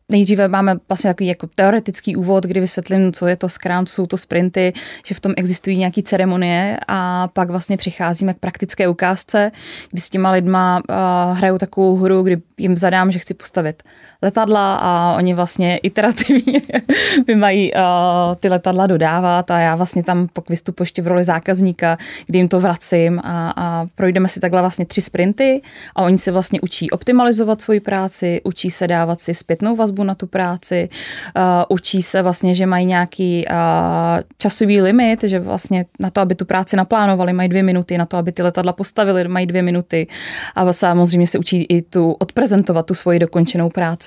nejdříve 0.09 0.49
máme 0.49 0.77
vlastně 0.89 1.11
takový 1.11 1.27
jako 1.29 1.47
teoretický 1.55 2.17
úvod, 2.17 2.45
kdy 2.45 2.61
vysvětlím, 2.61 3.13
co 3.13 3.27
je 3.27 3.37
to 3.37 3.49
Scrum, 3.49 3.87
co 3.87 3.95
jsou 3.95 4.07
to 4.07 4.17
sprinty, 4.17 4.73
že 5.07 5.15
v 5.15 5.21
tom 5.21 5.33
existují 5.37 5.77
nějaké 5.77 6.03
ceremonie 6.03 6.79
a 6.89 7.29
pak 7.29 7.51
vlastně 7.51 7.77
přicházíme 7.77 8.35
k 8.35 8.39
praktické 8.39 8.89
ukázce, 8.89 9.51
kdy 9.91 10.01
s 10.01 10.11
těma 10.11 10.31
lidma 10.31 10.83
uh, 10.89 11.39
hrajou 11.39 11.59
takovou 11.59 11.97
hru, 11.97 12.23
kdy 12.23 12.43
jim 12.59 12.77
zadám, 12.77 13.13
že 13.13 13.19
chci 13.19 13.35
postavit 13.35 13.83
letadla 14.23 14.77
a 14.77 15.15
oni 15.17 15.35
vlastně 15.35 15.77
iterativně 15.77 16.61
by 17.27 17.35
mají 17.35 17.73
uh, 17.75 17.81
ty 18.41 18.49
letadla 18.49 18.87
dodávat 18.87 19.51
a 19.51 19.59
já 19.59 19.77
vlastně 19.77 20.03
tam 20.03 20.29
pak 20.33 20.49
vystupuji 20.49 20.83
ještě 20.83 21.03
v 21.03 21.07
roli 21.07 21.25
zákazníka, 21.25 21.99
kdy 22.27 22.39
jim 22.39 22.49
to 22.49 22.61
vracím 22.61 23.21
a, 23.25 23.53
a 23.57 23.87
projdeme 23.95 24.29
si 24.29 24.41
takhle 24.41 24.61
vlastně 24.61 24.87
tři 24.87 25.03
sprinty 25.03 25.63
a 25.97 26.03
oni 26.03 26.19
se 26.19 26.33
vlastně 26.33 26.61
učí 26.61 26.91
optimalizovat 26.91 27.61
svoji 27.61 27.81
práci, 27.81 28.41
učí 28.45 28.71
se 28.71 28.87
dávat 28.87 29.21
si 29.21 29.35
zpětnou 29.35 29.77
vazbu 29.77 30.05
na 30.05 30.15
tu 30.15 30.27
práci, 30.27 30.89
uh, 31.37 31.43
učí 31.69 32.03
se 32.03 32.23
vlastně, 32.23 32.55
že 32.55 32.67
mají 32.67 32.87
nějaký 32.87 33.45
uh, 33.51 33.55
časový 34.39 34.81
limit, 34.81 35.25
že 35.25 35.39
vlastně 35.39 35.87
na 36.01 36.11
to, 36.11 36.21
aby 36.21 36.35
tu 36.35 36.45
práci 36.45 36.77
naplánovali, 36.77 37.33
mají 37.33 37.49
dvě 37.49 37.63
minuty, 37.63 37.99
na 37.99 38.07
to, 38.07 38.17
aby 38.17 38.33
ty 38.33 38.43
letadla 38.43 38.73
postavili, 38.73 39.29
mají 39.29 39.47
dvě 39.47 39.63
minuty 39.63 40.07
a 40.55 40.73
samozřejmě 40.73 41.27
se 41.27 41.39
učí 41.39 41.63
i 41.63 41.83
tu 41.83 42.13
odprezentovat 42.13 42.87
tu 42.87 42.95
svoji 42.95 43.19
dokončenou 43.19 43.69
práci 43.69 44.06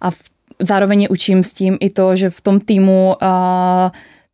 a 0.00 0.10
v, 0.10 0.18
zároveň 0.62 1.06
učím 1.10 1.42
s 1.42 1.52
tím 1.52 1.78
i 1.80 1.90
to, 1.90 2.16
že 2.16 2.30
v 2.30 2.40
tom 2.40 2.60
týmu 2.60 3.14
uh, 3.22 3.28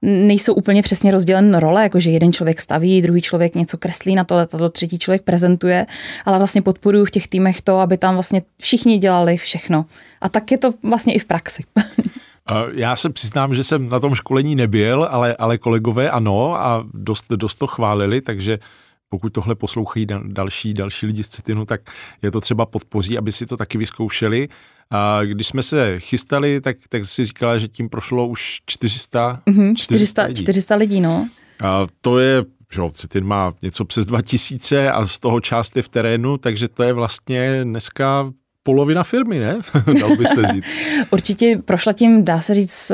nejsou 0.03 0.55
úplně 0.55 0.83
přesně 0.83 1.11
rozdělen 1.11 1.55
role, 1.55 1.83
jakože 1.83 2.11
jeden 2.11 2.33
člověk 2.33 2.61
staví, 2.61 3.03
druhý 3.03 3.23
člověk 3.23 3.55
něco 3.55 3.79
kreslí 3.79 4.15
na 4.15 4.25
to, 4.25 4.47
to 4.47 4.69
třetí 4.69 4.99
člověk 4.99 5.23
prezentuje, 5.23 5.87
ale 6.25 6.39
vlastně 6.39 6.63
podporuju 6.63 7.05
v 7.05 7.11
těch 7.11 7.29
týmech 7.29 7.63
to, 7.63 7.79
aby 7.79 7.99
tam 7.99 8.15
vlastně 8.15 8.43
všichni 8.61 8.99
dělali 8.99 9.37
všechno. 9.37 9.85
A 10.21 10.29
tak 10.29 10.51
je 10.53 10.59
to 10.59 10.75
vlastně 10.83 11.15
i 11.15 11.19
v 11.19 11.25
praxi. 11.25 11.65
Já 12.73 12.97
se 12.97 13.11
přiznám, 13.11 13.55
že 13.55 13.65
jsem 13.65 13.89
na 13.89 14.01
tom 14.01 14.15
školení 14.15 14.55
nebyl, 14.55 15.09
ale, 15.11 15.37
ale 15.37 15.59
kolegové 15.59 16.11
ano 16.11 16.55
a 16.55 16.85
dost, 16.95 17.25
dost 17.29 17.55
to 17.55 17.67
chválili, 17.67 18.21
takže 18.21 18.59
pokud 19.09 19.33
tohle 19.33 19.55
poslouchají 19.55 20.07
další, 20.27 20.75
další 20.75 21.07
lidi 21.07 21.23
z 21.23 21.29
Citinu, 21.29 21.65
tak 21.65 21.81
je 22.23 22.31
to 22.31 22.41
třeba 22.41 22.67
podpoří, 22.67 23.19
aby 23.19 23.33
si 23.33 23.47
to 23.47 23.57
taky 23.57 23.79
vyzkoušeli. 23.79 24.49
A 24.91 25.25
když 25.25 25.47
jsme 25.47 25.63
se 25.63 26.01
chystali, 26.01 26.61
tak, 26.61 26.77
tak 26.89 27.05
si 27.05 27.25
říkala, 27.25 27.59
že 27.59 27.69
tím 27.69 27.89
prošlo 27.89 28.27
už 28.27 28.61
400, 28.67 29.43
mm-hmm, 29.47 29.75
400, 29.77 30.23
400 30.23 30.25
lidí. 30.25 30.43
400 30.43 30.75
lidí, 30.75 31.01
no. 31.01 31.29
A 31.65 31.87
to 32.01 32.19
je, 32.19 32.45
že 32.73 32.83
Citin 32.93 33.25
má 33.25 33.55
něco 33.63 33.85
přes 33.85 34.07
2000 34.07 34.91
a 34.91 35.07
z 35.07 35.19
toho 35.19 35.41
část 35.41 35.77
je 35.77 35.83
v 35.83 35.89
terénu, 35.89 36.39
takže 36.39 36.69
to 36.69 36.83
je 36.83 36.93
vlastně 36.93 37.61
dneska 37.65 38.33
polovina 38.71 39.05
firmy, 39.05 39.39
ne? 39.39 39.59
Dal 40.01 40.17
by 40.17 40.27
se 40.27 40.47
říct. 40.47 40.71
Určitě 41.11 41.59
prošla 41.65 41.93
tím, 41.93 42.25
dá 42.25 42.41
se 42.41 42.55
říct, 42.55 42.93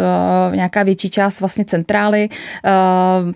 uh, 0.51 0.57
nějaká 0.57 0.83
větší 0.83 1.11
část 1.11 1.41
vlastně 1.41 1.65
centrály. 1.65 2.29
Uh, 2.29 3.33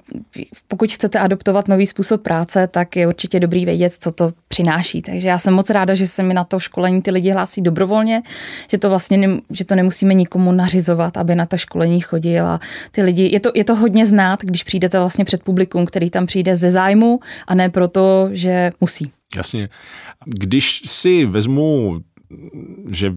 pokud 0.69 0.93
chcete 0.93 1.19
adoptovat 1.19 1.69
nový 1.69 1.87
způsob 1.87 2.23
práce, 2.23 2.67
tak 2.67 2.97
je 2.97 3.07
určitě 3.07 3.41
dobrý 3.41 3.65
vědět, 3.65 3.93
co 3.93 4.11
to 4.11 4.33
přináší. 4.49 5.03
Takže 5.03 5.29
já 5.29 5.39
jsem 5.39 5.55
moc 5.55 5.71
ráda, 5.71 5.95
že 5.95 6.07
se 6.07 6.23
mi 6.23 6.35
na 6.35 6.45
to 6.45 6.59
školení 6.59 7.03
ty 7.03 7.11
lidi 7.11 7.31
hlásí 7.31 7.63
dobrovolně, 7.63 8.23
že 8.71 8.79
to 8.79 8.89
vlastně 8.89 9.19
ne, 9.19 9.39
že 9.51 9.65
to 9.65 9.75
nemusíme 9.75 10.15
nikomu 10.15 10.53
nařizovat, 10.53 11.17
aby 11.17 11.35
na 11.35 11.47
to 11.47 11.57
školení 11.57 12.01
chodil 12.01 12.47
a 12.47 12.61
ty 12.91 13.03
lidi, 13.03 13.29
je 13.33 13.41
to, 13.41 13.51
je 13.55 13.65
to 13.65 13.75
hodně 13.75 14.07
znát, 14.07 14.41
když 14.43 14.63
přijdete 14.63 14.99
vlastně 14.99 15.25
před 15.25 15.43
publikum, 15.43 15.87
který 15.87 16.11
tam 16.11 16.27
přijde 16.27 16.57
ze 16.57 16.71
zájmu 16.71 17.21
a 17.47 17.55
ne 17.55 17.69
proto, 17.69 18.29
že 18.33 18.73
musí. 18.81 19.13
Jasně. 19.37 19.69
Když 20.25 20.83
si 20.85 21.25
vezmu 21.25 22.01
že 22.91 23.17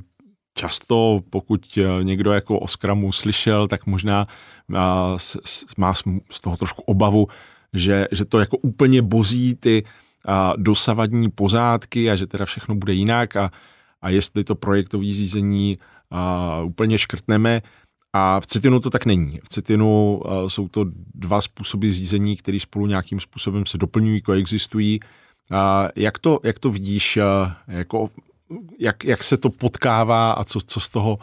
často, 0.54 1.20
pokud 1.30 1.78
eh, 1.78 2.04
někdo 2.04 2.32
jako 2.32 2.60
o 2.60 2.68
Scrumu 2.68 3.12
slyšel, 3.12 3.68
tak 3.68 3.86
možná 3.86 4.28
eh, 4.76 5.18
má 5.78 5.94
z 6.30 6.42
toho 6.42 6.58
trošku 6.58 6.82
obavu, 6.82 7.28
že, 7.74 8.08
že 8.12 8.26
to 8.26 8.40
jako 8.40 8.58
úplně 8.58 9.02
bozí 9.02 9.56
ty 9.56 9.84
eh, 9.84 10.32
dosavadní 10.58 11.30
pozádky 11.32 12.12
a 12.12 12.16
že 12.16 12.28
teda 12.28 12.46
všechno 12.46 12.76
bude 12.76 12.94
jinak 12.94 13.36
a, 13.36 13.52
a 14.02 14.10
jestli 14.10 14.44
to 14.44 14.56
projektové 14.56 15.06
řízení 15.06 15.78
úplně 16.64 16.98
škrtneme. 16.98 17.62
A 18.14 18.40
v 18.40 18.48
Citinu 18.48 18.80
to 18.80 18.90
tak 18.90 19.06
není. 19.06 19.40
V 19.44 19.50
Citinu 19.50 20.22
jsou 20.48 20.68
to 20.68 20.86
dva 21.16 21.42
způsoby 21.42 21.90
řízení, 21.90 22.38
které 22.38 22.60
spolu 22.60 22.86
nějakým 22.86 23.20
způsobem 23.20 23.66
se 23.66 23.78
doplňují, 23.78 24.22
koexistují. 24.22 25.00
A 25.52 25.88
jak, 25.96 26.20
to, 26.20 26.40
jak 26.44 26.60
to 26.60 26.70
vidíš 26.70 27.20
jako 27.68 28.10
jak, 28.80 29.04
jak 29.04 29.24
se 29.24 29.38
to 29.38 29.50
potkává 29.50 30.32
a 30.32 30.44
co, 30.44 30.60
co 30.62 30.80
z 30.80 30.90
toho 30.90 31.18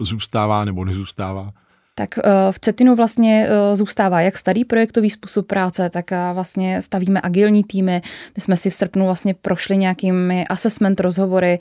zůstává 0.00 0.64
nebo 0.64 0.84
nezůstává? 0.84 1.52
Tak 1.98 2.18
eh, 2.18 2.22
v 2.50 2.60
Cetinu 2.60 2.96
vlastně 2.96 3.48
eh, 3.48 3.76
zůstává 3.76 4.20
jak 4.20 4.38
starý 4.38 4.64
projektový 4.64 5.10
způsob 5.10 5.46
práce, 5.46 5.90
tak 5.90 6.12
eh, 6.12 6.18
vlastně 6.32 6.82
stavíme 6.82 7.20
agilní 7.22 7.64
týmy. 7.64 8.02
My 8.36 8.40
jsme 8.40 8.56
si 8.56 8.70
v 8.70 8.74
srpnu 8.74 9.04
vlastně 9.04 9.34
prošli 9.34 9.76
nějakými 9.76 10.46
assessment 10.46 11.00
rozhovory 11.00 11.58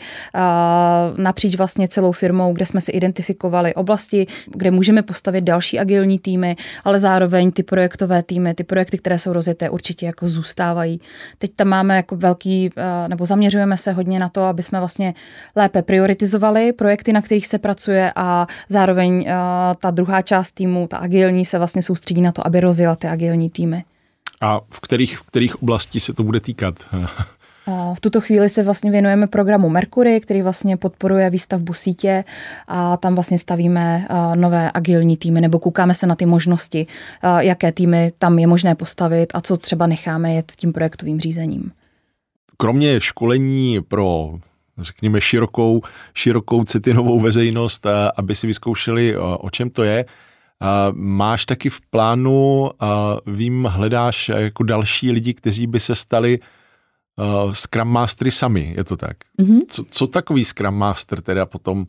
napříč 1.18 1.56
vlastně 1.56 1.88
celou 1.88 2.12
firmou, 2.12 2.54
kde 2.54 2.66
jsme 2.66 2.82
si 2.82 2.92
identifikovali 2.92 3.76
oblasti, 3.76 4.28
kde 4.46 4.72
můžeme 4.72 5.02
postavit 5.02 5.44
další 5.44 5.80
agilní 5.80 6.20
týmy, 6.20 6.56
ale 6.84 7.00
zároveň 7.00 7.52
ty 7.52 7.64
projektové 7.64 8.24
týmy, 8.24 8.54
ty 8.54 8.64
projekty, 8.64 8.98
které 8.98 9.20
jsou 9.20 9.34
rozjeté, 9.34 9.70
určitě 9.70 10.06
jako 10.06 10.28
zůstávají. 10.28 11.02
Teď 11.38 11.52
tam 11.56 11.68
máme 11.68 11.96
jako 11.96 12.16
velký, 12.16 12.70
nebo 13.08 13.26
zaměřujeme 13.26 13.78
se 13.78 13.92
hodně 13.92 14.20
na 14.20 14.30
to, 14.30 14.44
aby 14.44 14.64
jsme 14.64 14.80
vlastně 14.80 15.14
lépe 15.56 15.82
prioritizovali 15.82 16.74
projekty, 16.74 17.14
na 17.14 17.22
kterých 17.22 17.48
se 17.48 17.60
pracuje 17.60 18.12
a 18.16 18.48
zároveň 18.70 19.28
ta 19.80 19.92
druhá 19.92 20.22
část 20.26 20.52
týmu, 20.52 20.88
ta 20.88 20.98
agilní, 20.98 21.46
se 21.46 21.58
vlastně 21.58 21.82
soustředí 21.82 22.22
na 22.22 22.32
to, 22.32 22.48
aby 22.48 22.60
rozjela 22.60 22.96
ty 22.96 23.08
agilní 23.08 23.50
týmy. 23.50 23.84
A 24.42 24.60
v 24.74 24.80
kterých, 24.80 25.18
v 25.18 25.22
kterých 25.22 25.64
oblastí 25.64 26.00
se 26.00 26.14
to 26.14 26.24
bude 26.24 26.40
týkat? 26.40 26.76
V 27.94 28.00
tuto 28.00 28.22
chvíli 28.22 28.50
se 28.50 28.64
vlastně 28.64 28.92
věnujeme 28.92 29.28
programu 29.28 29.70
Mercury, 29.70 30.20
který 30.20 30.42
vlastně 30.42 30.78
podporuje 30.78 31.30
výstavbu 31.30 31.74
sítě 31.74 32.24
a 32.68 32.98
tam 32.98 33.16
vlastně 33.16 33.40
stavíme 33.40 34.08
nové 34.36 34.72
agilní 34.74 35.18
týmy 35.18 35.42
nebo 35.42 35.60
koukáme 35.60 35.94
se 35.94 36.08
na 36.08 36.16
ty 36.16 36.26
možnosti, 36.26 36.88
jaké 37.40 37.72
týmy 37.72 38.12
tam 38.20 38.40
je 38.40 38.48
možné 38.48 38.76
postavit 38.76 39.32
a 39.34 39.42
co 39.42 39.58
třeba 39.58 39.88
necháme 39.88 40.34
jet 40.34 40.52
tím 40.56 40.74
projektovým 40.74 41.20
řízením. 41.20 41.72
Kromě 42.58 43.02
školení 43.02 43.82
pro 43.88 44.40
řekněme, 44.78 45.22
širokou, 45.22 45.82
širokou 46.14 46.64
citinovou 46.64 47.20
veřejnost, 47.20 47.86
aby 48.18 48.36
si 48.36 48.48
vyzkoušeli, 48.48 49.18
o 49.18 49.50
čem 49.50 49.70
to 49.70 49.84
je. 49.84 50.06
Máš 50.92 51.46
taky 51.46 51.70
v 51.70 51.82
plánu, 51.82 52.72
vím, 53.26 53.64
hledáš 53.64 54.30
jako 54.30 54.64
další 54.64 55.12
lidi, 55.12 55.34
kteří 55.34 55.68
by 55.68 55.80
se 55.80 55.96
stali 55.96 56.40
Scrum 57.52 57.88
Mastery 57.88 58.32
sami, 58.32 58.74
je 58.78 58.84
to 58.84 58.98
tak? 58.98 59.18
Mm-hmm. 59.40 59.60
Co, 59.68 59.84
co 59.90 60.08
takový 60.08 60.46
Scrum 60.46 60.76
Master 60.76 61.22
teda 61.22 61.46
potom 61.46 61.86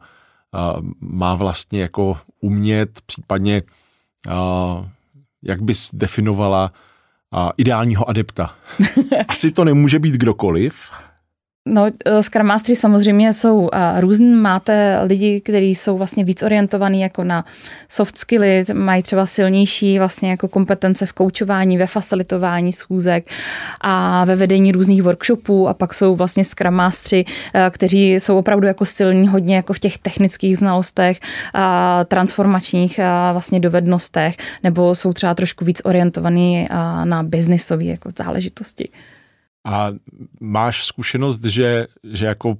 má 1.01 1.35
vlastně 1.35 1.81
jako 1.81 2.19
umět, 2.41 3.01
případně 3.07 3.63
jak 5.43 5.63
bys 5.63 5.91
definovala 5.93 6.73
ideálního 7.57 8.09
adepta? 8.09 8.55
Asi 9.29 9.51
to 9.51 9.65
nemůže 9.65 9.99
být 9.99 10.15
kdokoliv, 10.15 10.91
No, 11.69 11.87
eh, 12.05 12.23
Scrum 12.23 12.47
Mastery 12.47 12.77
samozřejmě 12.77 13.33
jsou 13.33 13.59
uh, 13.59 13.69
různý. 13.99 14.35
Máte 14.35 15.01
lidi, 15.03 15.41
kteří 15.41 15.75
jsou 15.75 15.99
vlastně 15.99 16.25
víc 16.25 16.43
orientovaní 16.43 17.01
jako 17.01 17.25
na 17.25 17.45
soft 17.89 18.19
skilly, 18.19 18.65
mají 18.73 19.03
třeba 19.03 19.27
silnější 19.27 19.99
vlastně 19.99 20.31
jako 20.31 20.49
kompetence 20.49 21.07
v 21.07 21.13
koučování, 21.13 21.79
ve 21.79 21.87
facilitování 21.87 22.73
schůzek 22.73 23.27
a 23.81 24.25
ve 24.25 24.37
vedení 24.37 24.73
různých 24.73 25.03
workshopů 25.03 25.69
a 25.69 25.75
pak 25.75 25.95
jsou 25.95 26.17
vlastně 26.17 26.45
Scrum 26.45 26.75
Mastery, 26.75 27.25
uh, 27.25 27.61
kteří 27.71 28.15
jsou 28.15 28.39
opravdu 28.39 28.67
jako 28.67 28.85
silní 28.85 29.29
hodně 29.29 29.57
jako 29.57 29.73
v 29.73 29.79
těch 29.79 29.99
technických 29.99 30.59
znalostech, 30.59 31.21
uh, 31.55 31.61
transformačních 32.05 32.99
uh, 32.99 33.33
vlastně 33.33 33.61
dovednostech, 33.61 34.37
nebo 34.63 34.95
jsou 34.95 35.13
třeba 35.13 35.35
trošku 35.35 35.65
víc 35.65 35.81
orientovaní 35.85 36.67
na 37.05 37.23
biznisové 37.23 37.85
jako 37.85 38.09
záležitosti. 38.19 38.89
A 39.67 39.91
máš 40.41 40.85
zkušenost, 40.85 41.45
že, 41.45 41.87
že 42.13 42.27
jako 42.27 42.57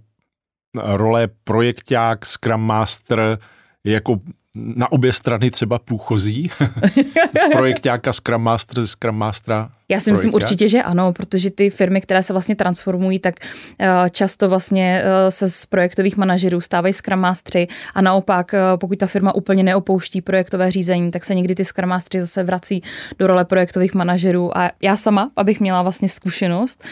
role 0.75 1.29
projekták, 1.45 2.27
Scrum 2.27 2.61
Master 2.61 3.39
je 3.85 3.93
jako 3.93 4.21
na 4.55 4.93
obě 4.93 5.13
strany 5.13 5.51
třeba 5.51 5.79
průchozí? 5.79 6.51
z 7.39 7.53
projektáka 7.53 8.13
Scrum 8.13 8.43
Master, 8.43 8.87
Scrum 8.87 9.17
Mastera 9.17 9.71
Já 9.89 10.01
si 10.01 10.13
myslím 10.13 10.35
určitě, 10.35 10.69
že 10.69 10.83
ano, 10.83 11.13
protože 11.13 11.51
ty 11.51 11.71
firmy, 11.71 12.01
které 12.01 12.23
se 12.23 12.33
vlastně 12.33 12.57
transformují, 12.57 13.19
tak 13.19 13.35
uh, 13.81 13.87
často 14.11 14.49
vlastně 14.49 15.03
uh, 15.03 15.29
se 15.29 15.51
z 15.51 15.67
projektových 15.67 16.17
manažerů 16.17 16.61
stávají 16.61 16.95
Mastery 17.15 17.69
a 17.95 18.03
naopak, 18.03 18.53
uh, 18.53 18.79
pokud 18.79 18.99
ta 18.99 19.07
firma 19.07 19.35
úplně 19.35 19.63
neopouští 19.63 20.21
projektové 20.21 20.71
řízení, 20.71 21.11
tak 21.11 21.25
se 21.25 21.35
někdy 21.35 21.55
ty 21.55 21.63
Mastery 21.87 22.21
zase 22.21 22.43
vrací 22.43 22.83
do 23.19 23.27
role 23.27 23.45
projektových 23.45 23.95
manažerů 23.95 24.59
a 24.59 24.71
já 24.83 24.97
sama, 24.97 25.31
abych 25.37 25.61
měla 25.61 25.83
vlastně 25.83 26.09
zkušenost 26.09 26.85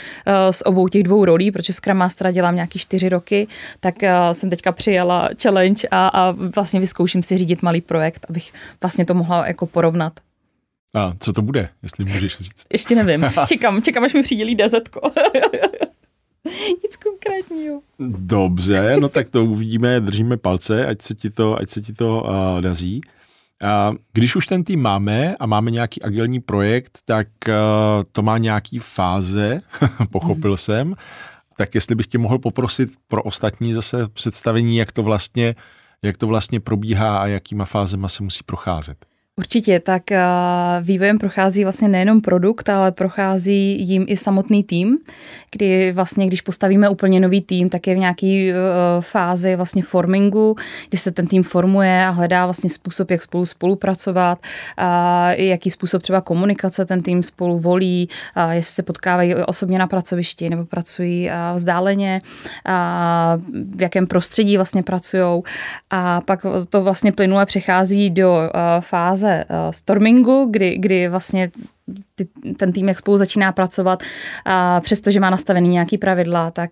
s 0.50 0.66
obou 0.66 0.88
těch 0.88 1.02
dvou 1.02 1.24
rolí, 1.24 1.50
protože 1.50 1.72
Scrum 1.72 1.96
Mastera 1.96 2.30
dělám 2.30 2.54
nějaký 2.54 2.78
čtyři 2.78 3.08
roky, 3.08 3.46
tak 3.80 3.94
jsem 4.32 4.50
teďka 4.50 4.72
přijala 4.72 5.30
challenge 5.42 5.88
a, 5.90 6.08
a 6.08 6.34
vlastně 6.54 6.80
vyzkouším 6.80 7.22
si 7.22 7.36
řídit 7.36 7.62
malý 7.62 7.80
projekt, 7.80 8.26
abych 8.28 8.52
vlastně 8.82 9.04
to 9.04 9.14
mohla 9.14 9.46
jako 9.46 9.66
porovnat. 9.66 10.12
A 10.94 11.12
co 11.18 11.32
to 11.32 11.42
bude, 11.42 11.68
jestli 11.82 12.04
můžeš 12.04 12.38
říct? 12.38 12.66
Ještě 12.72 12.94
nevím. 12.94 13.26
Čekám, 13.46 13.82
čekám, 13.82 14.04
až 14.04 14.14
mi 14.14 14.22
přidělí 14.22 14.54
DZ. 14.54 14.74
Nic 16.84 16.96
konkrétního. 16.96 17.80
Dobře, 18.08 18.96
no 19.00 19.08
tak 19.08 19.28
to 19.28 19.44
uvidíme, 19.44 20.00
držíme 20.00 20.36
palce, 20.36 20.86
ať 20.86 21.02
se 21.02 21.14
ti 21.14 21.30
to, 21.30 21.60
ať 21.60 21.70
se 21.70 21.80
ti 21.80 21.92
to 21.92 22.22
uh, 22.22 22.60
daří. 22.60 23.00
A 23.64 23.92
když 24.12 24.36
už 24.36 24.46
ten 24.46 24.64
tým 24.64 24.82
máme 24.82 25.36
a 25.36 25.46
máme 25.46 25.70
nějaký 25.70 26.02
agilní 26.02 26.40
projekt, 26.40 26.98
tak 27.04 27.28
uh, 27.48 27.54
to 28.12 28.22
má 28.22 28.38
nějaký 28.38 28.78
fáze, 28.78 29.60
pochopil 30.10 30.50
mm. 30.50 30.56
jsem. 30.56 30.94
Tak 31.56 31.74
jestli 31.74 31.94
bych 31.94 32.06
tě 32.06 32.18
mohl 32.18 32.38
poprosit 32.38 32.90
pro 33.08 33.22
ostatní 33.22 33.74
zase 33.74 34.08
představení, 34.08 34.76
jak 34.76 34.92
to 34.92 35.02
vlastně, 35.02 35.54
jak 36.02 36.16
to 36.16 36.26
vlastně 36.26 36.60
probíhá 36.60 37.18
a 37.18 37.26
jakýma 37.26 37.64
fázema 37.64 38.08
se 38.08 38.22
musí 38.22 38.40
procházet. 38.46 39.06
Určitě, 39.38 39.80
tak 39.80 40.02
vývojem 40.82 41.18
prochází 41.18 41.62
vlastně 41.62 41.88
nejenom 41.88 42.20
produkt, 42.20 42.68
ale 42.68 42.92
prochází 42.92 43.88
jim 43.88 44.04
i 44.08 44.16
samotný 44.16 44.64
tým, 44.64 44.98
kdy 45.52 45.92
vlastně, 45.92 46.26
když 46.26 46.40
postavíme 46.40 46.88
úplně 46.88 47.20
nový 47.20 47.42
tým, 47.42 47.68
tak 47.68 47.86
je 47.86 47.94
v 47.94 47.98
nějaké 47.98 48.26
e, 48.26 48.54
fázi 49.00 49.56
vlastně 49.56 49.82
formingu, 49.82 50.56
kdy 50.88 50.98
se 50.98 51.10
ten 51.10 51.26
tým 51.26 51.42
formuje 51.42 52.06
a 52.06 52.10
hledá 52.10 52.46
vlastně 52.46 52.70
způsob, 52.70 53.10
jak 53.10 53.22
spolu 53.22 53.46
spolupracovat, 53.46 54.38
a 54.76 55.30
jaký 55.32 55.70
způsob 55.70 56.02
třeba 56.02 56.20
komunikace 56.20 56.84
ten 56.84 57.02
tým 57.02 57.22
spolu 57.22 57.58
volí, 57.58 58.08
a 58.34 58.52
jestli 58.52 58.72
se 58.72 58.82
potkávají 58.82 59.34
osobně 59.34 59.78
na 59.78 59.86
pracovišti 59.86 60.50
nebo 60.50 60.64
pracují 60.64 61.30
vzdáleně, 61.54 62.20
a 62.64 63.38
v 63.76 63.82
jakém 63.82 64.06
prostředí 64.06 64.56
vlastně 64.56 64.82
pracují. 64.82 65.42
A 65.90 66.20
pak 66.20 66.46
to 66.68 66.82
vlastně 66.82 67.12
plynule 67.12 67.46
přechází 67.46 68.10
do 68.10 68.50
fáze 68.80 69.23
fáze 69.24 69.44
uh, 69.44 69.72
stormingu, 69.72 70.48
kdy, 70.50 70.78
kdy 70.78 71.08
vlastně 71.08 71.50
ty, 72.14 72.28
ten 72.56 72.72
tým, 72.72 72.88
jak 72.88 72.98
spolu 72.98 73.16
začíná 73.16 73.52
pracovat, 73.52 74.02
a 74.44 74.80
přestože 74.80 75.20
má 75.20 75.30
nastavený 75.30 75.68
nějaký 75.68 75.98
pravidla, 75.98 76.50
tak 76.50 76.70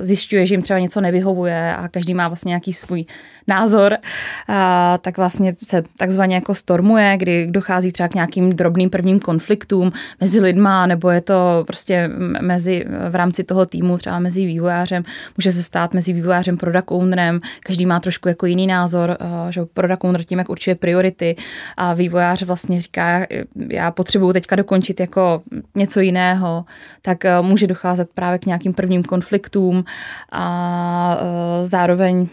zjišťuje, 0.00 0.46
že 0.46 0.54
jim 0.54 0.62
třeba 0.62 0.78
něco 0.78 1.00
nevyhovuje 1.00 1.76
a 1.76 1.88
každý 1.88 2.14
má 2.14 2.28
vlastně 2.28 2.48
nějaký 2.48 2.72
svůj 2.72 3.04
názor, 3.48 3.96
a 4.48 4.98
tak 4.98 5.16
vlastně 5.16 5.56
se 5.64 5.82
takzvaně 5.98 6.34
jako 6.34 6.54
stormuje, 6.54 7.16
kdy 7.16 7.46
dochází 7.46 7.92
třeba 7.92 8.08
k 8.08 8.14
nějakým 8.14 8.52
drobným 8.52 8.90
prvním 8.90 9.20
konfliktům 9.20 9.92
mezi 10.20 10.40
lidma, 10.40 10.86
nebo 10.86 11.10
je 11.10 11.20
to 11.20 11.64
prostě 11.66 12.10
mezi, 12.40 12.84
v 13.10 13.14
rámci 13.14 13.44
toho 13.44 13.66
týmu, 13.66 13.98
třeba 13.98 14.18
mezi 14.18 14.46
vývojářem, 14.46 15.02
může 15.38 15.52
se 15.52 15.62
stát 15.62 15.94
mezi 15.94 16.12
vývojářem, 16.12 16.56
product 16.56 16.90
ownerem, 16.90 17.40
každý 17.62 17.86
má 17.86 18.00
trošku 18.00 18.28
jako 18.28 18.46
jiný 18.46 18.66
názor, 18.66 19.16
že 19.50 19.60
product 19.74 20.04
owner 20.04 20.24
tím, 20.24 20.38
jak 20.38 20.48
určuje 20.48 20.74
priority 20.74 21.36
a 21.76 21.94
vývojář 21.94 22.42
vlastně 22.42 22.80
říká, 22.80 23.26
já 23.68 23.90
potřebuji 23.90 24.09
potřebuju 24.10 24.32
teďka 24.32 24.56
dokončit 24.56 25.00
jako 25.00 25.42
něco 25.76 26.00
jiného, 26.00 26.64
tak 27.02 27.24
eh, 27.24 27.42
může 27.42 27.66
docházet 27.66 28.08
právě 28.14 28.38
k 28.38 28.46
nějakým 28.46 28.74
prvním 28.74 29.02
konfliktům 29.02 29.84
a 30.32 31.18
eh, 31.20 31.66
zároveň 31.66 32.28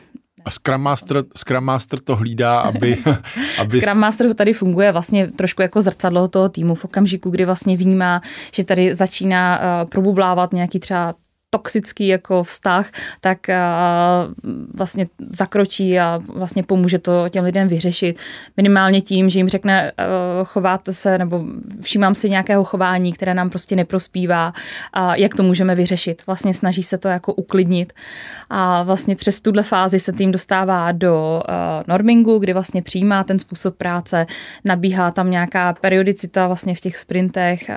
a 0.46 0.51
Scrum 0.51 0.81
Master, 0.81 1.24
Scrum 1.36 1.63
Master 1.63 2.00
to 2.00 2.15
hlídá, 2.15 2.60
aby... 2.60 2.98
aby... 3.62 3.81
Scrum 3.81 3.98
Master 3.98 4.34
tady 4.34 4.53
funguje 4.53 4.91
vlastně 4.91 5.27
trošku 5.27 5.62
jako 5.62 5.81
zrcadlo 5.81 6.27
toho 6.27 6.50
týmu 6.50 6.75
v 6.75 6.86
okamžiku, 6.86 7.29
kdy 7.29 7.46
vlastně 7.46 7.77
vnímá, 7.77 8.22
že 8.53 8.63
tady 8.63 8.96
začíná 8.96 9.60
uh, 9.60 9.89
probublávat 9.89 10.53
nějaký 10.53 10.79
třeba 10.79 11.13
toxický 11.58 12.08
jako 12.08 12.44
vztah, 12.44 12.86
tak 13.22 13.48
vlastně 14.74 15.06
zakročí 15.38 16.00
a 16.00 16.20
vlastně 16.34 16.64
pomůže 16.64 17.00
to 17.00 17.30
těm 17.30 17.44
lidem 17.44 17.68
vyřešit. 17.68 18.20
Minimálně 18.58 19.02
tím, 19.02 19.30
že 19.30 19.40
jim 19.40 19.50
řekne, 19.50 19.92
chováte 20.46 20.94
se 20.94 21.18
nebo 21.18 21.44
všímám 21.82 22.16
si 22.16 22.30
nějakého 22.30 22.64
chování, 22.64 23.14
které 23.14 23.34
nám 23.34 23.50
prostě 23.50 23.76
neprospívá 23.76 24.54
a 24.94 25.16
jak 25.16 25.36
to 25.36 25.44
můžeme 25.44 25.76
vyřešit. 25.76 26.24
Vlastně 26.28 26.54
snaží 26.54 26.84
se 26.84 26.98
to 26.98 27.08
jako 27.08 27.34
uklidnit 27.34 27.94
a 28.50 28.84
vlastně 28.84 29.16
přes 29.16 29.42
tuhle 29.42 29.64
fázi 29.64 30.00
se 30.00 30.14
tým 30.14 30.32
dostává 30.32 30.92
do 30.92 31.44
normingu, 31.88 32.40
kdy 32.40 32.54
vlastně 32.54 32.82
přijímá 32.82 33.24
ten 33.24 33.40
způsob 33.40 33.78
práce, 33.78 34.26
nabíhá 34.66 35.12
tam 35.12 35.32
nějaká 35.32 35.74
periodicita 35.74 36.48
vlastně 36.48 36.75
v 36.75 36.79
těch 36.79 36.98
sprintech, 36.98 37.70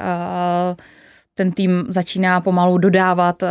ten 1.40 1.52
tým 1.52 1.84
začíná 1.88 2.40
pomalu 2.40 2.78
dodávat, 2.78 3.42
eh, 3.42 3.48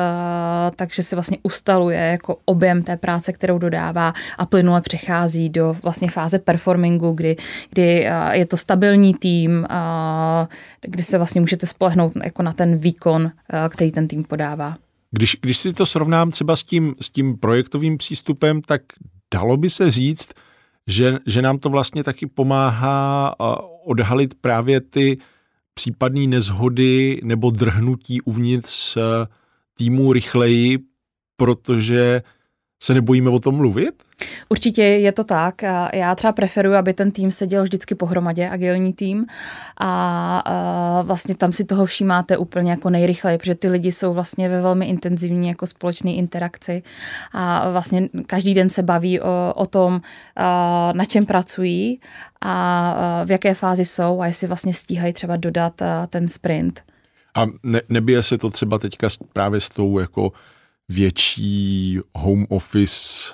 takže 0.76 1.04
se 1.04 1.16
vlastně 1.16 1.38
ustaluje 1.44 2.00
jako 2.00 2.38
objem 2.46 2.84
té 2.84 2.98
práce, 2.98 3.34
kterou 3.34 3.58
dodává 3.58 4.14
a 4.38 4.46
plynule 4.46 4.82
přechází 4.82 5.50
do 5.50 5.76
vlastně 5.84 6.10
fáze 6.10 6.40
performingu, 6.40 7.12
kdy, 7.12 7.36
kdy 7.70 8.06
eh, 8.06 8.38
je 8.38 8.46
to 8.46 8.58
stabilní 8.58 9.14
tým, 9.14 9.66
eh, 9.70 10.48
kdy 10.82 11.04
se 11.04 11.18
vlastně 11.18 11.42
můžete 11.42 11.68
spolehnout 11.68 12.14
jako 12.24 12.44
na 12.44 12.54
ten 12.54 12.78
výkon, 12.78 13.32
který 13.70 13.92
ten 13.92 14.08
tým 14.08 14.24
podává. 14.24 14.78
Když, 15.12 15.38
když 15.42 15.58
si 15.58 15.74
to 15.74 15.86
srovnám 15.86 16.32
třeba 16.32 16.56
s 16.56 16.64
tím, 16.64 16.96
s 17.02 17.10
tím 17.10 17.38
projektovým 17.38 17.98
přístupem, 17.98 18.62
tak 18.62 18.82
dalo 19.34 19.58
by 19.58 19.70
se 19.70 19.92
říct, 19.92 20.30
že, 20.88 21.18
že 21.26 21.42
nám 21.42 21.58
to 21.58 21.70
vlastně 21.70 22.04
taky 22.04 22.26
pomáhá 22.28 23.36
odhalit 23.86 24.34
právě 24.42 24.82
ty 24.82 25.18
případné 25.80 26.28
nezhody 26.28 27.22
nebo 27.24 27.50
drhnutí 27.50 28.22
uvnitř 28.22 28.98
eh, 28.98 29.02
týmu 29.78 30.14
rychleji, 30.14 30.80
protože 31.38 32.22
se 32.82 32.94
nebojíme 32.94 33.30
o 33.30 33.40
tom 33.40 33.56
mluvit? 33.56 34.04
Určitě 34.50 34.84
je 34.84 35.12
to 35.12 35.24
tak. 35.24 35.62
Já 35.94 36.16
třeba 36.16 36.34
preferuji, 36.34 36.76
aby 36.76 36.94
ten 36.94 37.12
tým 37.12 37.32
seděl 37.32 37.64
vždycky 37.64 37.96
pohromadě, 37.96 38.50
agilní 38.50 38.94
tým. 38.94 39.26
A 39.82 41.04
vlastně 41.04 41.36
tam 41.36 41.52
si 41.52 41.66
toho 41.66 41.86
všímáte 41.86 42.38
úplně 42.38 42.72
jako 42.72 42.90
nejrychleji, 42.90 43.38
protože 43.38 43.56
ty 43.56 43.70
lidi 43.70 43.92
jsou 43.92 44.14
vlastně 44.14 44.50
ve 44.50 44.62
velmi 44.62 44.86
intenzivní 44.86 45.48
jako 45.48 45.68
společné 45.68 46.12
interakci. 46.12 46.80
A 47.32 47.72
vlastně 47.72 48.10
každý 48.28 48.54
den 48.54 48.70
se 48.70 48.84
baví 48.84 49.22
o, 49.22 49.54
o 49.56 49.66
tom, 49.66 50.02
na 50.94 51.06
čem 51.08 51.26
pracují 51.26 52.00
a 52.42 53.24
v 53.26 53.32
jaké 53.32 53.54
fázi 53.54 53.86
jsou 53.86 54.22
a 54.22 54.28
jestli 54.28 54.48
vlastně 54.48 54.74
stíhají 54.74 55.14
třeba 55.14 55.38
dodat 55.38 55.82
ten 56.10 56.28
sprint. 56.28 56.82
A 57.36 57.46
ne, 57.64 57.82
nebije 57.90 58.24
se 58.24 58.38
to 58.38 58.50
třeba 58.50 58.80
teďka 58.80 59.08
právě 59.34 59.62
s 59.62 59.70
tou 59.70 60.00
jako 60.00 60.32
větší 60.90 62.00
home 62.16 62.46
office 62.50 63.34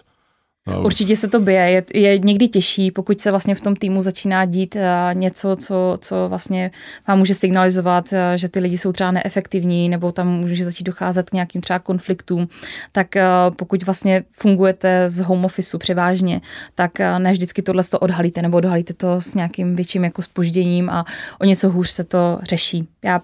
Určitě 0.83 1.15
se 1.15 1.27
to 1.27 1.39
bije. 1.39 1.61
Je, 1.61 1.83
je 1.93 2.19
někdy 2.19 2.47
těžší, 2.47 2.91
pokud 2.91 3.21
se 3.21 3.31
vlastně 3.31 3.55
v 3.55 3.61
tom 3.61 3.75
týmu 3.75 4.01
začíná 4.01 4.45
dít 4.45 4.75
uh, 4.75 4.81
něco, 5.13 5.55
co, 5.55 5.97
co 6.01 6.25
vlastně 6.29 6.71
vám 7.07 7.19
může 7.19 7.35
signalizovat, 7.35 8.11
uh, 8.11 8.17
že 8.35 8.49
ty 8.49 8.59
lidi 8.59 8.77
jsou 8.77 8.91
třeba 8.91 9.11
neefektivní, 9.11 9.89
nebo 9.89 10.11
tam 10.11 10.27
může 10.27 10.65
začít 10.65 10.83
docházet 10.83 11.29
k 11.29 11.33
nějakým 11.33 11.61
třeba 11.61 11.79
konfliktům. 11.79 12.47
Tak 12.91 13.07
uh, 13.15 13.55
pokud 13.55 13.83
vlastně 13.83 14.23
fungujete 14.31 15.09
z 15.09 15.19
home 15.19 15.45
officeu 15.45 15.77
převážně, 15.77 16.41
tak 16.75 16.99
ne 17.17 17.31
vždycky 17.31 17.61
tohle 17.61 17.83
to 17.83 17.99
odhalíte, 17.99 18.41
nebo 18.41 18.57
odhalíte 18.57 18.93
to 18.93 19.21
s 19.21 19.35
nějakým 19.35 19.75
větším 19.75 20.03
jako 20.03 20.21
spožděním 20.21 20.89
a 20.89 21.05
o 21.41 21.45
něco 21.45 21.69
hůř 21.69 21.89
se 21.89 22.03
to 22.03 22.39
řeší. 22.43 22.87
Já 23.03 23.21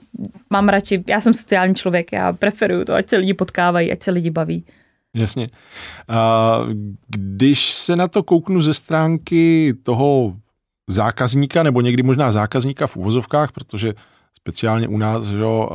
mám 0.49 0.69
radši, 0.69 1.03
já 1.07 1.21
jsem 1.21 1.33
sociální 1.33 1.75
člověk, 1.75 2.11
já 2.11 2.33
preferuju 2.33 2.85
to, 2.85 2.93
ať 2.93 3.09
se 3.09 3.17
lidi 3.17 3.33
potkávají, 3.33 3.91
ať 3.91 4.03
se 4.03 4.11
lidi 4.11 4.29
baví. 4.29 4.63
Jasně. 5.15 5.49
A 6.07 6.57
když 7.07 7.73
se 7.73 7.95
na 7.95 8.07
to 8.07 8.23
kouknu 8.23 8.61
ze 8.61 8.73
stránky 8.73 9.73
toho 9.83 10.35
zákazníka, 10.89 11.63
nebo 11.63 11.81
někdy 11.81 12.03
možná 12.03 12.31
zákazníka 12.31 12.87
v 12.87 12.97
uvozovkách, 12.97 13.51
protože 13.51 13.93
speciálně 14.37 14.87
u 14.87 14.97
nás, 14.97 15.25
že 15.25 15.37
jo, 15.37 15.69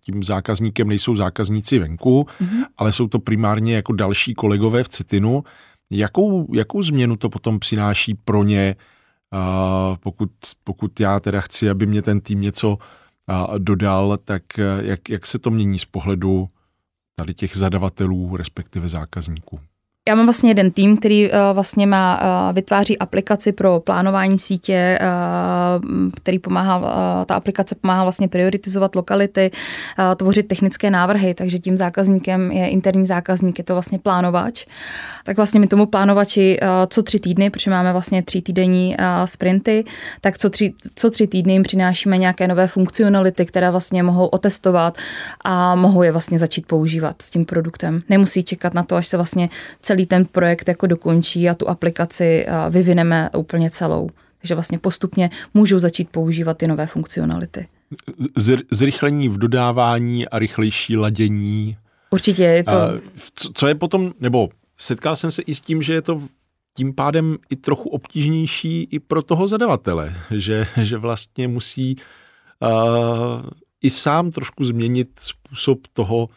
tím 0.00 0.22
zákazníkem 0.22 0.88
nejsou 0.88 1.16
zákazníci 1.16 1.78
venku, 1.78 2.26
mm-hmm. 2.40 2.64
ale 2.76 2.92
jsou 2.92 3.08
to 3.08 3.18
primárně 3.18 3.74
jako 3.74 3.92
další 3.92 4.34
kolegové 4.34 4.84
v 4.84 4.88
Citinu. 4.88 5.44
Jakou, 5.90 6.54
jakou 6.54 6.82
změnu 6.82 7.16
to 7.16 7.28
potom 7.28 7.58
přináší 7.58 8.14
pro 8.14 8.44
ně, 8.44 8.76
pokud, 10.00 10.30
pokud 10.64 11.00
já 11.00 11.20
teda 11.20 11.40
chci, 11.40 11.70
aby 11.70 11.86
mě 11.86 12.02
ten 12.02 12.20
tým 12.20 12.40
něco 12.40 12.78
dodal, 13.58 14.18
tak 14.24 14.42
jak, 14.80 15.08
jak 15.08 15.26
se 15.26 15.38
to 15.38 15.50
mění 15.50 15.78
z 15.78 15.84
pohledu 15.84 16.48
tady 17.14 17.34
těch 17.34 17.56
zadavatelů, 17.56 18.36
respektive 18.36 18.88
zákazníků. 18.88 19.60
Já 20.08 20.14
mám 20.14 20.26
vlastně 20.26 20.50
jeden 20.50 20.70
tým, 20.70 20.96
který 20.96 21.30
uh, 21.30 21.38
vlastně 21.52 21.86
má, 21.86 22.20
uh, 22.20 22.54
vytváří 22.54 22.98
aplikaci 22.98 23.52
pro 23.52 23.80
plánování 23.80 24.38
sítě, 24.38 24.98
uh, 25.00 26.10
který 26.14 26.38
pomáhá, 26.38 26.78
uh, 26.78 26.86
ta 27.26 27.34
aplikace 27.34 27.74
pomáhá 27.74 28.02
vlastně 28.02 28.28
prioritizovat 28.28 28.94
lokality, 28.94 29.50
uh, 29.98 30.14
tvořit 30.14 30.48
technické 30.48 30.90
návrhy, 30.90 31.34
takže 31.34 31.58
tím 31.58 31.76
zákazníkem 31.76 32.52
je 32.52 32.68
interní 32.68 33.06
zákazník, 33.06 33.58
je 33.58 33.64
to 33.64 33.72
vlastně 33.72 33.98
plánovač. 33.98 34.66
Tak 35.24 35.36
vlastně 35.36 35.60
my 35.60 35.66
tomu 35.66 35.86
plánovači 35.86 36.60
uh, 36.62 36.68
co 36.88 37.02
tři 37.02 37.20
týdny, 37.20 37.50
protože 37.50 37.70
máme 37.70 37.92
vlastně 37.92 38.22
tři 38.22 38.42
týdenní 38.42 38.96
uh, 38.98 39.06
sprinty, 39.24 39.84
tak 40.20 40.38
co 40.38 40.50
tři, 40.50 40.74
co 40.94 41.10
tři 41.10 41.26
týdny 41.26 41.52
jim 41.52 41.62
přinášíme 41.62 42.18
nějaké 42.18 42.48
nové 42.48 42.66
funkcionality, 42.66 43.46
které 43.46 43.70
vlastně 43.70 44.02
mohou 44.02 44.26
otestovat 44.26 44.98
a 45.44 45.74
mohou 45.74 46.02
je 46.02 46.12
vlastně 46.12 46.38
začít 46.38 46.66
používat 46.66 47.22
s 47.22 47.30
tím 47.30 47.44
produktem. 47.44 48.02
Nemusí 48.08 48.42
čekat 48.44 48.74
na 48.74 48.82
to, 48.82 48.96
až 48.96 49.06
se 49.06 49.16
vlastně 49.16 49.48
ten 50.06 50.24
projekt 50.24 50.68
jako 50.68 50.86
dokončí 50.86 51.48
a 51.48 51.54
tu 51.54 51.68
aplikaci 51.68 52.46
vyvineme 52.70 53.30
úplně 53.36 53.70
celou. 53.70 54.08
Takže 54.38 54.54
vlastně 54.54 54.78
postupně 54.78 55.30
můžou 55.54 55.78
začít 55.78 56.08
používat 56.08 56.56
ty 56.56 56.66
nové 56.66 56.86
funkcionality. 56.86 57.66
Zrychlení 58.70 59.28
v 59.28 59.38
dodávání 59.38 60.28
a 60.28 60.38
rychlejší 60.38 60.96
ladění. 60.96 61.76
Určitě 62.10 62.44
je 62.44 62.64
to... 62.64 62.70
Co 63.54 63.66
je 63.66 63.74
potom, 63.74 64.12
nebo 64.20 64.48
setkal 64.76 65.16
jsem 65.16 65.30
se 65.30 65.42
i 65.42 65.54
s 65.54 65.60
tím, 65.60 65.82
že 65.82 65.92
je 65.92 66.02
to 66.02 66.22
tím 66.76 66.94
pádem 66.94 67.36
i 67.50 67.56
trochu 67.56 67.88
obtížnější 67.88 68.88
i 68.90 68.98
pro 68.98 69.22
toho 69.22 69.46
zadavatele, 69.48 70.14
že, 70.30 70.66
že 70.82 70.98
vlastně 70.98 71.48
musí 71.48 71.96
uh, 72.60 73.42
i 73.82 73.90
sám 73.90 74.30
trošku 74.30 74.64
změnit 74.64 75.08
způsob 75.18 75.78
toho 75.92 76.28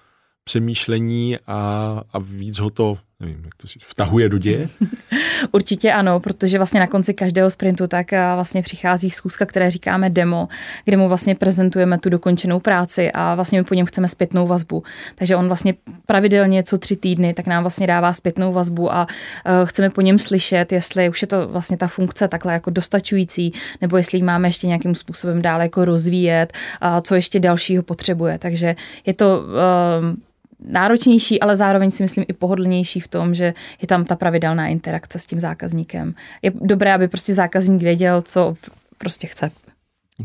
přemýšlení 0.44 1.38
a, 1.48 2.02
a 2.14 2.20
víc 2.20 2.60
ho 2.60 2.70
to 2.70 2.98
nevím, 3.20 3.42
jak 3.46 3.56
to 3.56 3.68
si 3.68 3.80
vtahuje 3.82 4.30
do 4.30 4.38
děje? 4.38 4.70
Určitě 5.52 5.94
ano, 5.94 6.20
protože 6.20 6.58
vlastně 6.58 6.80
na 6.80 6.88
konci 6.88 7.14
každého 7.14 7.50
sprintu 7.50 7.88
tak 7.88 8.14
eh, 8.14 8.32
vlastně 8.36 8.62
přichází 8.62 9.10
schůzka, 9.10 9.46
které 9.46 9.72
říkáme 9.72 10.10
demo, 10.10 10.48
kde 10.86 10.98
mu 10.98 11.08
vlastně 11.08 11.36
prezentujeme 11.36 11.98
tu 11.98 12.10
dokončenou 12.10 12.60
práci 12.60 13.12
a 13.12 13.36
vlastně 13.36 13.60
my 13.60 13.64
po 13.64 13.74
něm 13.74 13.86
chceme 13.86 14.08
zpětnou 14.08 14.48
vazbu. 14.48 14.84
Takže 15.16 15.36
on 15.36 15.48
vlastně 15.48 15.74
pravidelně 16.06 16.64
co 16.64 16.78
tři 16.78 16.96
týdny 16.96 17.34
tak 17.34 17.48
nám 17.48 17.64
vlastně 17.64 17.88
dává 17.88 18.14
zpětnou 18.14 18.54
vazbu 18.54 18.94
a 18.94 19.06
uh, 19.06 19.68
chceme 19.68 19.90
po 19.90 20.02
něm 20.02 20.20
slyšet, 20.20 20.72
jestli 20.72 21.10
už 21.10 21.22
je 21.22 21.28
to 21.28 21.48
vlastně 21.48 21.78
ta 21.78 21.88
funkce 21.88 22.28
takhle 22.28 22.54
jako 22.54 22.70
dostačující, 22.70 23.54
nebo 23.82 23.98
jestli 23.98 24.18
ji 24.18 24.24
máme 24.24 24.48
ještě 24.48 24.68
nějakým 24.68 24.96
způsobem 24.96 25.42
dále 25.42 25.64
jako 25.64 25.86
rozvíjet, 25.86 26.54
a 26.82 27.02
co 27.02 27.16
ještě 27.16 27.40
dalšího 27.40 27.84
potřebuje. 27.84 28.40
Takže 28.40 28.76
je 29.06 29.14
to 29.14 29.40
uh, 29.40 30.16
náročnější, 30.60 31.40
ale 31.40 31.56
zároveň 31.56 31.92
si 31.92 32.04
myslím 32.04 32.26
i 32.28 32.34
pohodlnější 32.34 33.00
v 33.00 33.08
tom, 33.08 33.36
že 33.36 33.54
je 33.82 33.88
tam 33.88 34.06
ta 34.06 34.16
pravidelná 34.16 34.68
interakce 34.68 35.20
s 35.20 35.26
tím 35.26 35.40
zákazníkem. 35.40 36.16
Je 36.42 36.52
dobré, 36.62 36.94
aby 36.94 37.08
prostě 37.08 37.34
zákazník 37.34 37.82
věděl, 37.82 38.22
co 38.22 38.56
prostě 38.98 39.28
chce. 39.28 39.52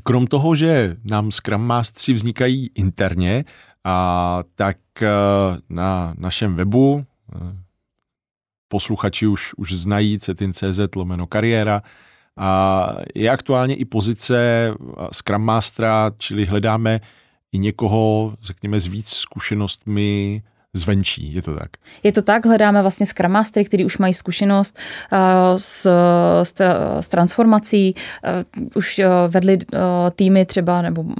Krom 0.02 0.26
toho, 0.26 0.54
že 0.54 0.96
nám 1.10 1.32
Scrum 1.32 1.60
Mastery 1.60 2.14
vznikají 2.14 2.70
interně, 2.74 3.44
a 3.84 4.38
tak 4.54 4.76
eh, 5.02 5.08
na 5.68 6.14
našem 6.18 6.54
webu 6.54 7.04
eh, 7.04 7.38
posluchači 8.68 9.26
už, 9.26 9.54
už 9.56 9.72
znají 9.72 10.18
cetin.cz 10.18 10.80
lomeno 10.96 11.26
kariéra, 11.26 11.82
a 12.36 12.88
je 13.14 13.30
aktuálně 13.30 13.74
i 13.74 13.84
pozice 13.84 14.70
Scrum 15.12 15.42
Mastera, 15.42 16.10
čili 16.18 16.46
hledáme 16.46 17.00
i 17.52 17.58
někoho, 17.58 18.34
řekněme, 18.42 18.80
s 18.80 18.86
víc 18.86 19.08
zkušenostmi 19.08 20.42
zvenčí, 20.76 21.34
je 21.34 21.42
to 21.42 21.56
tak? 21.56 21.70
Je 22.02 22.12
to 22.12 22.22
tak, 22.22 22.46
hledáme 22.46 22.82
vlastně 22.82 23.06
Scrum 23.06 23.32
Mastery, 23.32 23.64
který 23.64 23.84
už 23.84 23.98
mají 23.98 24.14
zkušenost 24.14 24.78
uh, 25.12 25.18
s, 25.56 25.88
s, 26.42 26.54
s 27.00 27.08
transformací, 27.08 27.94
uh, 27.94 28.66
už 28.74 28.98
uh, 28.98 29.04
vedli 29.28 29.58
uh, 29.58 29.80
týmy 30.14 30.46
třeba, 30.46 30.82
nebo 30.82 31.02
uh, 31.02 31.14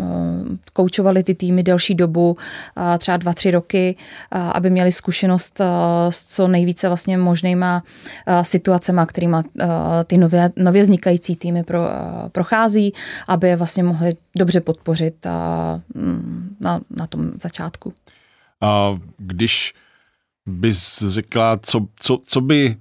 koučovali 0.73 1.23
ty 1.23 1.35
týmy 1.35 1.63
delší 1.63 1.95
dobu, 1.95 2.31
uh, 2.31 2.99
třeba 2.99 3.17
dva, 3.17 3.35
tři 3.35 3.51
roky, 3.51 3.97
uh, 4.35 4.41
aby 4.55 4.71
měli 4.71 4.93
zkušenost 4.93 5.61
uh, 5.61 5.67
s 6.11 6.25
co 6.25 6.49
nejvíce 6.49 6.89
vlastně 6.89 7.19
možnýma 7.19 7.83
uh, 8.29 8.43
situacema, 8.43 9.07
kterýma 9.07 9.39
uh, 9.39 9.69
ty 10.07 10.19
nově, 10.19 10.51
nově 10.57 10.83
vznikající 10.83 11.37
týmy 11.37 11.65
pro, 11.65 11.81
uh, 11.81 11.89
prochází, 12.33 12.93
aby 13.29 13.49
je 13.49 13.57
vlastně 13.57 13.83
mohli 13.83 14.17
dobře 14.39 14.61
podpořit 14.61 15.27
uh, 15.27 15.33
na, 16.61 16.81
na 16.91 17.07
tom 17.07 17.31
začátku. 17.43 17.93
A 18.61 18.99
když 19.19 19.75
bys 20.47 21.05
řekla, 21.09 21.59
co, 21.59 21.87
co, 22.01 22.23
co 22.25 22.41
by 22.41 22.77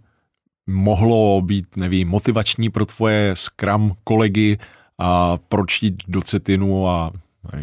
mohlo 0.67 1.41
být, 1.41 1.77
nevím, 1.77 2.07
motivační 2.07 2.69
pro 2.69 2.85
tvoje 2.85 3.35
Scrum 3.35 3.93
kolegy 4.03 4.57
a 4.97 5.37
proč 5.37 5.83
jít 5.83 6.03
do 6.07 6.21
Cetinu 6.21 6.87
a 6.87 7.11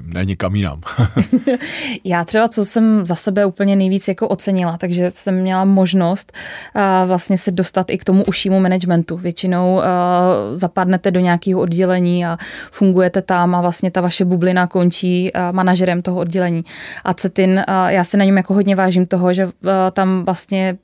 ne 0.02 0.24
někam 0.24 0.56
jinam. 0.56 0.80
Já 2.04 2.24
třeba, 2.24 2.48
co 2.48 2.64
jsem 2.64 3.06
za 3.06 3.14
sebe 3.14 3.46
úplně 3.46 3.76
nejvíc 3.76 4.08
jako 4.08 4.28
ocenila, 4.28 4.76
takže 4.76 5.10
jsem 5.10 5.34
měla 5.34 5.64
možnost 5.64 6.32
uh, 6.76 7.08
vlastně 7.08 7.38
se 7.38 7.50
dostat 7.50 7.90
i 7.90 7.98
k 7.98 8.04
tomu 8.04 8.24
užšímu 8.24 8.60
managementu. 8.60 9.16
Většinou 9.16 9.76
uh, 9.76 9.82
zapadnete 10.52 11.10
do 11.10 11.20
nějakého 11.20 11.60
oddělení 11.60 12.26
a 12.26 12.36
fungujete 12.70 13.22
tam 13.22 13.54
a 13.54 13.60
vlastně 13.60 13.90
ta 13.90 14.00
vaše 14.00 14.24
bublina 14.24 14.66
končí 14.66 15.32
uh, 15.32 15.40
manažerem 15.52 16.02
toho 16.02 16.20
oddělení. 16.20 16.64
A 17.04 17.14
Cetin, 17.14 17.64
já 17.86 18.04
se 18.04 18.16
na 18.16 18.24
něm 18.24 18.36
jako 18.36 18.54
hodně 18.54 18.76
vážím 18.76 19.06
toho, 19.06 19.32
že 19.32 19.48
tam 19.92 20.24
vlastně 20.24 20.76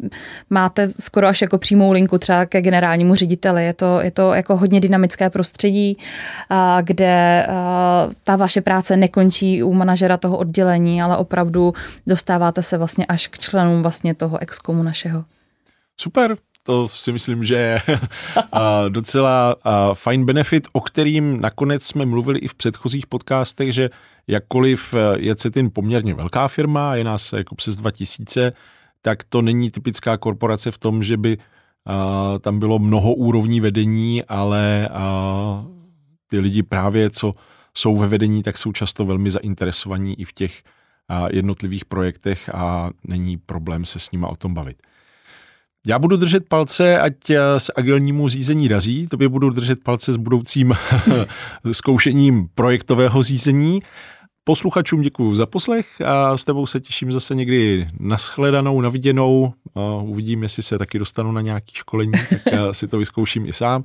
máte 0.50 0.90
skoro 1.00 1.26
až 1.26 1.42
jako 1.42 1.58
přímou 1.58 1.92
linku 1.92 2.18
třeba 2.18 2.46
ke 2.46 2.62
generálnímu 2.62 3.14
řediteli. 3.14 3.64
Je 3.64 3.72
to, 3.72 4.00
je 4.00 4.10
to 4.10 4.34
jako 4.34 4.56
hodně 4.56 4.80
dynamické 4.80 5.30
prostředí, 5.30 5.98
kde 6.82 7.46
ta 8.24 8.36
vaše 8.36 8.60
práce 8.60 8.81
práce 8.82 8.96
nekončí 8.96 9.62
u 9.62 9.72
manažera 9.72 10.16
toho 10.16 10.38
oddělení, 10.38 11.02
ale 11.02 11.16
opravdu 11.16 11.72
dostáváte 12.06 12.62
se 12.62 12.78
vlastně 12.78 13.06
až 13.06 13.26
k 13.26 13.38
členům 13.38 13.82
vlastně 13.82 14.14
toho 14.14 14.42
exkomu 14.42 14.82
našeho. 14.82 15.24
Super, 16.00 16.36
to 16.62 16.88
si 16.88 17.12
myslím, 17.12 17.44
že 17.44 17.54
je 17.54 17.82
docela 18.88 19.56
fajn 19.94 20.24
benefit, 20.24 20.68
o 20.72 20.80
kterým 20.80 21.40
nakonec 21.40 21.82
jsme 21.82 22.06
mluvili 22.06 22.38
i 22.38 22.48
v 22.48 22.54
předchozích 22.54 23.06
podcastech, 23.06 23.72
že 23.72 23.90
jakkoliv 24.26 24.94
je 25.16 25.34
Cetin 25.36 25.70
poměrně 25.70 26.14
velká 26.14 26.48
firma, 26.48 26.96
je 26.96 27.04
nás 27.04 27.32
jako 27.32 27.54
přes 27.54 27.76
2000, 27.76 28.52
tak 29.02 29.24
to 29.24 29.42
není 29.42 29.70
typická 29.70 30.16
korporace 30.16 30.70
v 30.70 30.78
tom, 30.78 31.02
že 31.02 31.16
by 31.16 31.38
tam 32.40 32.58
bylo 32.58 32.78
mnoho 32.78 33.14
úrovní 33.14 33.60
vedení, 33.60 34.24
ale 34.24 34.88
ty 36.26 36.38
lidi 36.38 36.62
právě, 36.62 37.10
co 37.10 37.34
jsou 37.76 37.96
ve 37.96 38.06
vedení, 38.06 38.42
tak 38.42 38.58
jsou 38.58 38.72
často 38.72 39.04
velmi 39.04 39.30
zainteresovaní 39.30 40.20
i 40.20 40.24
v 40.24 40.32
těch 40.32 40.62
jednotlivých 41.30 41.84
projektech 41.84 42.48
a 42.54 42.90
není 43.04 43.36
problém 43.36 43.84
se 43.84 43.98
s 43.98 44.10
nima 44.10 44.28
o 44.28 44.36
tom 44.36 44.54
bavit. 44.54 44.82
Já 45.86 45.98
budu 45.98 46.16
držet 46.16 46.48
palce, 46.48 47.00
ať 47.00 47.14
se 47.58 47.72
agilnímu 47.76 48.28
řízení 48.28 48.68
daří, 48.68 49.06
tobě 49.06 49.28
budu 49.28 49.50
držet 49.50 49.82
palce 49.84 50.12
s 50.12 50.16
budoucím 50.16 50.74
zkoušením 51.72 52.48
projektového 52.54 53.22
řízení. 53.22 53.82
Posluchačům 54.44 55.02
děkuji 55.02 55.34
za 55.34 55.46
poslech 55.46 56.00
a 56.00 56.36
s 56.36 56.44
tebou 56.44 56.66
se 56.66 56.80
těším 56.80 57.12
zase 57.12 57.34
někdy 57.34 57.88
naschledanou, 58.00 58.80
naviděnou. 58.80 59.52
Uvidím, 60.02 60.42
jestli 60.42 60.62
se 60.62 60.78
taky 60.78 60.98
dostanu 60.98 61.32
na 61.32 61.40
nějaký 61.40 61.72
školení, 61.74 62.12
tak 62.28 62.54
si 62.72 62.88
to 62.88 62.98
vyzkouším 62.98 63.46
i 63.46 63.52
sám 63.52 63.84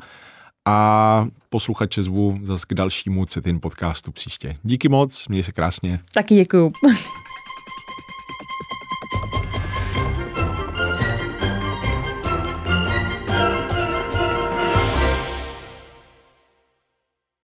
a 0.70 1.28
posluchače 1.50 2.04
zvu 2.04 2.40
zase 2.44 2.66
k 2.70 2.74
dalšímu 2.74 3.26
CETIN 3.26 3.60
podcastu 3.60 4.12
příště. 4.12 4.56
Díky 4.64 4.90
moc, 4.90 5.28
měj 5.28 5.44
se 5.44 5.52
krásně. 5.52 6.00
Taky 6.14 6.36
děkuju. 6.36 6.72